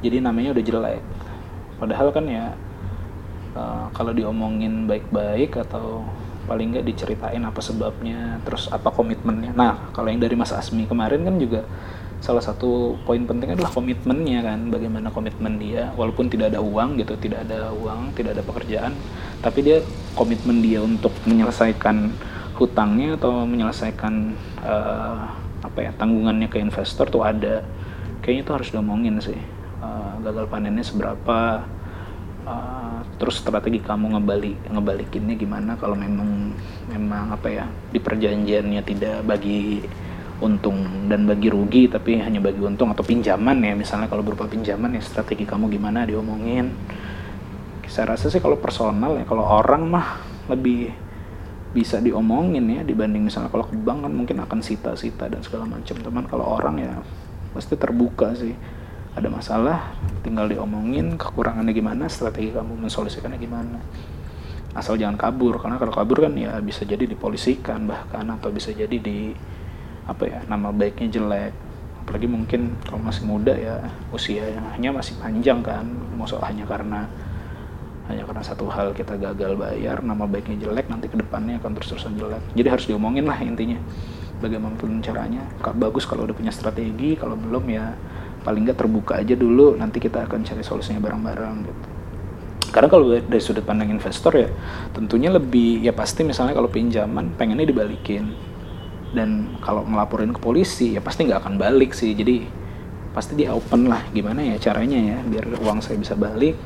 jadi 0.01 0.21
namanya 0.21 0.57
udah 0.57 0.63
jelek. 0.65 1.01
Padahal 1.77 2.09
kan 2.09 2.25
ya 2.25 2.53
uh, 3.53 3.85
kalau 3.93 4.11
diomongin 4.11 4.89
baik-baik 4.89 5.57
atau 5.61 6.05
paling 6.45 6.77
nggak 6.77 6.85
diceritain 6.85 7.41
apa 7.41 7.57
sebabnya 7.61 8.41
terus 8.45 8.69
apa 8.69 8.89
komitmennya. 8.89 9.53
Nah 9.53 9.89
kalau 9.93 10.09
yang 10.09 10.21
dari 10.21 10.37
Mas 10.37 10.53
Asmi 10.53 10.85
kemarin 10.85 11.25
kan 11.25 11.35
juga 11.41 11.65
salah 12.23 12.41
satu 12.41 12.97
poin 13.05 13.21
penting 13.21 13.53
adalah 13.53 13.69
komitmennya 13.69 14.41
kan 14.41 14.69
bagaimana 14.73 15.13
komitmen 15.13 15.61
dia. 15.61 15.93
Walaupun 15.93 16.29
tidak 16.29 16.53
ada 16.53 16.61
uang 16.61 16.97
gitu 17.01 17.13
tidak 17.21 17.45
ada 17.49 17.69
uang 17.69 18.17
tidak 18.17 18.37
ada 18.37 18.43
pekerjaan 18.45 18.93
tapi 19.45 19.61
dia 19.61 19.77
komitmen 20.17 20.61
dia 20.61 20.81
untuk 20.81 21.13
menyelesaikan 21.29 22.13
hutangnya 22.55 23.19
atau 23.19 23.43
menyelesaikan 23.43 24.13
uh, 24.63 25.23
apa 25.63 25.79
ya 25.81 25.91
tanggungannya 25.95 26.47
ke 26.47 26.57
investor 26.59 27.07
tuh 27.11 27.23
ada. 27.23 27.63
Kayaknya 28.23 28.43
tuh 28.47 28.53
harus 28.57 28.69
diomongin 28.73 29.15
sih 29.21 29.37
uh, 29.83 30.17
gagal 30.23 30.49
panennya 30.49 30.81
seberapa 30.81 31.61
uh, 32.47 32.99
terus 33.21 33.39
strategi 33.39 33.79
kamu 33.79 34.17
ngebalik 34.17 34.57
ngebalikinnya 34.71 35.35
gimana 35.37 35.77
kalau 35.77 35.93
memang 35.93 36.51
memang 36.89 37.31
apa 37.31 37.47
ya 37.47 37.65
di 37.93 37.99
perjanjiannya 38.01 38.81
tidak 38.81 39.23
bagi 39.23 39.85
untung 40.43 41.07
dan 41.07 41.23
bagi 41.23 41.47
rugi 41.47 41.87
tapi 41.87 42.19
hanya 42.19 42.43
bagi 42.43 42.59
untung 42.59 42.91
atau 42.91 43.03
pinjaman 43.05 43.55
ya. 43.63 43.73
Misalnya 43.77 44.11
kalau 44.11 44.23
berupa 44.23 44.47
pinjaman 44.49 44.95
ya 44.95 45.01
strategi 45.03 45.47
kamu 45.47 45.71
gimana 45.71 46.03
diomongin. 46.03 46.75
Saya 47.87 48.17
rasa 48.17 48.27
sih 48.27 48.41
kalau 48.43 48.59
personal 48.59 49.15
ya 49.15 49.23
kalau 49.23 49.45
orang 49.45 49.87
mah 49.87 50.19
lebih 50.51 50.91
bisa 51.75 51.99
diomongin 51.99 52.63
ya 52.71 52.81
dibanding 52.87 53.27
misalnya 53.27 53.51
kalau 53.51 53.67
ke 53.67 53.75
bank 53.75 54.07
kan 54.07 54.13
mungkin 54.15 54.39
akan 54.39 54.63
sita-sita 54.63 55.27
dan 55.27 55.43
segala 55.43 55.67
macam. 55.67 55.99
Teman 55.99 56.23
kalau 56.23 56.47
orang 56.55 56.79
ya 56.79 56.93
pasti 57.51 57.75
terbuka 57.75 58.31
sih. 58.31 58.55
Ada 59.15 59.31
masalah 59.31 59.95
tinggal 60.23 60.47
diomongin 60.51 61.15
kekurangannya 61.15 61.71
gimana 61.71 62.07
strategi 62.11 62.51
kamu 62.55 62.87
mensolusikannya 62.87 63.39
gimana. 63.39 63.79
Asal 64.75 64.99
jangan 64.99 65.15
kabur 65.15 65.59
karena 65.59 65.79
kalau 65.79 65.91
kabur 65.91 66.23
kan 66.23 66.35
ya 66.35 66.59
bisa 66.59 66.83
jadi 66.83 67.07
dipolisikan 67.07 67.87
bahkan 67.87 68.27
atau 68.27 68.51
bisa 68.51 68.75
jadi 68.75 68.95
di 68.95 69.31
apa 70.07 70.23
ya 70.27 70.39
nama 70.47 70.71
baiknya 70.71 71.11
jelek. 71.11 71.53
Apalagi 72.03 72.27
mungkin 72.27 72.75
kalau 72.83 72.99
masih 73.03 73.23
muda 73.23 73.55
ya 73.55 73.83
usianya 74.11 74.91
masih 74.91 75.15
panjang 75.19 75.63
kan 75.63 75.87
maksud 76.19 76.39
hanya 76.43 76.67
karena 76.67 77.07
hanya 78.05 78.23
karena 78.25 78.43
satu 78.45 78.69
hal 78.69 78.93
kita 78.93 79.17
gagal 79.17 79.57
bayar 79.57 80.05
nama 80.05 80.29
baiknya 80.29 80.69
jelek 80.69 80.85
nanti 80.89 81.09
ke 81.09 81.17
depannya 81.17 81.57
akan 81.57 81.73
terus-terusan 81.73 82.13
jelek. 82.17 82.43
Jadi 82.53 82.67
harus 82.69 82.85
diomongin 82.85 83.25
lah 83.25 83.37
intinya 83.41 83.81
bagaimanapun 84.39 85.01
caranya. 85.01 85.41
Bagus 85.73 86.05
kalau 86.05 86.29
udah 86.29 86.35
punya 86.37 86.53
strategi 86.53 87.17
kalau 87.17 87.33
belum 87.33 87.65
ya 87.71 87.97
paling 88.45 88.61
nggak 88.61 88.77
terbuka 88.77 89.17
aja 89.17 89.33
dulu 89.33 89.73
nanti 89.73 89.97
kita 89.97 90.29
akan 90.29 90.45
cari 90.45 90.61
solusinya 90.61 91.01
bareng-bareng 91.01 91.55
gitu. 91.65 91.87
Karena 92.69 92.87
kalau 92.91 93.05
dari 93.09 93.41
sudut 93.41 93.65
pandang 93.65 93.89
investor 93.89 94.35
ya 94.37 94.49
tentunya 94.93 95.33
lebih 95.33 95.81
ya 95.81 95.95
pasti 95.95 96.21
misalnya 96.21 96.53
kalau 96.53 96.69
pinjaman 96.69 97.33
pengennya 97.33 97.65
dibalikin. 97.65 98.35
Dan 99.15 99.55
kalau 99.63 99.87
ngelaporin 99.87 100.35
ke 100.35 100.43
polisi 100.43 100.93
ya 100.93 101.01
pasti 101.01 101.25
nggak 101.25 101.39
akan 101.41 101.55
balik 101.55 101.95
sih. 101.95 102.11
Jadi 102.11 102.65
pasti 103.15 103.39
dia 103.39 103.55
open 103.55 103.87
lah 103.87 104.03
gimana 104.11 104.43
ya 104.43 104.59
caranya 104.59 104.99
ya 104.99 105.17
biar 105.23 105.47
uang 105.63 105.79
saya 105.79 105.95
bisa 105.95 106.19
balik 106.19 106.59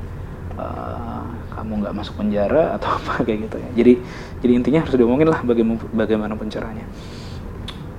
uh, 0.57 1.28
kamu 1.59 1.83
nggak 1.83 1.95
masuk 1.95 2.15
penjara 2.15 2.71
atau 2.79 2.95
apa 2.95 3.27
kayak 3.27 3.51
gitu 3.51 3.57
ya. 3.59 3.69
Jadi 3.83 3.93
jadi 4.39 4.53
intinya 4.55 4.79
harus 4.87 4.95
diomongin 4.95 5.27
lah 5.27 5.43
bagaimana 5.43 5.83
bagaimana 5.91 6.33
caranya. 6.47 6.87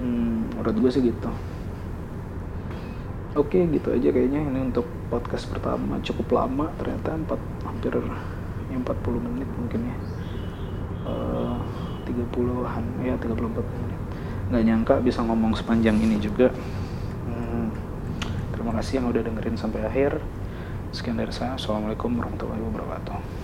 Hmm, 0.00 0.48
menurut 0.56 0.76
gue 0.80 0.90
sih 0.96 1.02
gitu. 1.04 1.30
Oke 3.36 3.60
gitu 3.68 3.92
aja 3.92 4.08
kayaknya. 4.08 4.40
Ini 4.40 4.72
untuk 4.72 4.88
podcast 5.12 5.46
pertama 5.52 6.00
cukup 6.00 6.32
lama 6.32 6.72
ternyata 6.80 7.14
empat 7.14 7.40
hampir 7.68 7.92
40 7.94 9.26
menit 9.28 9.48
mungkin 9.60 9.80
ya. 9.86 9.96
Uh, 11.04 11.58
30-an 12.08 12.84
ya 13.04 13.14
34 13.20 13.38
menit. 13.54 14.00
Nggak 14.50 14.62
nyangka 14.66 14.94
bisa 15.04 15.20
ngomong 15.22 15.54
sepanjang 15.54 15.94
ini 16.00 16.18
juga. 16.18 16.50
Hmm, 17.28 17.70
terima 18.50 18.74
kasih 18.80 18.98
yang 18.98 19.12
udah 19.12 19.22
dengerin 19.22 19.54
sampai 19.54 19.84
akhir. 19.86 20.18
Sekian 20.90 21.14
dari 21.14 21.30
saya. 21.30 21.54
Assalamualaikum 21.54 22.10
warahmatullahi 22.18 22.62
wabarakatuh 22.66 23.39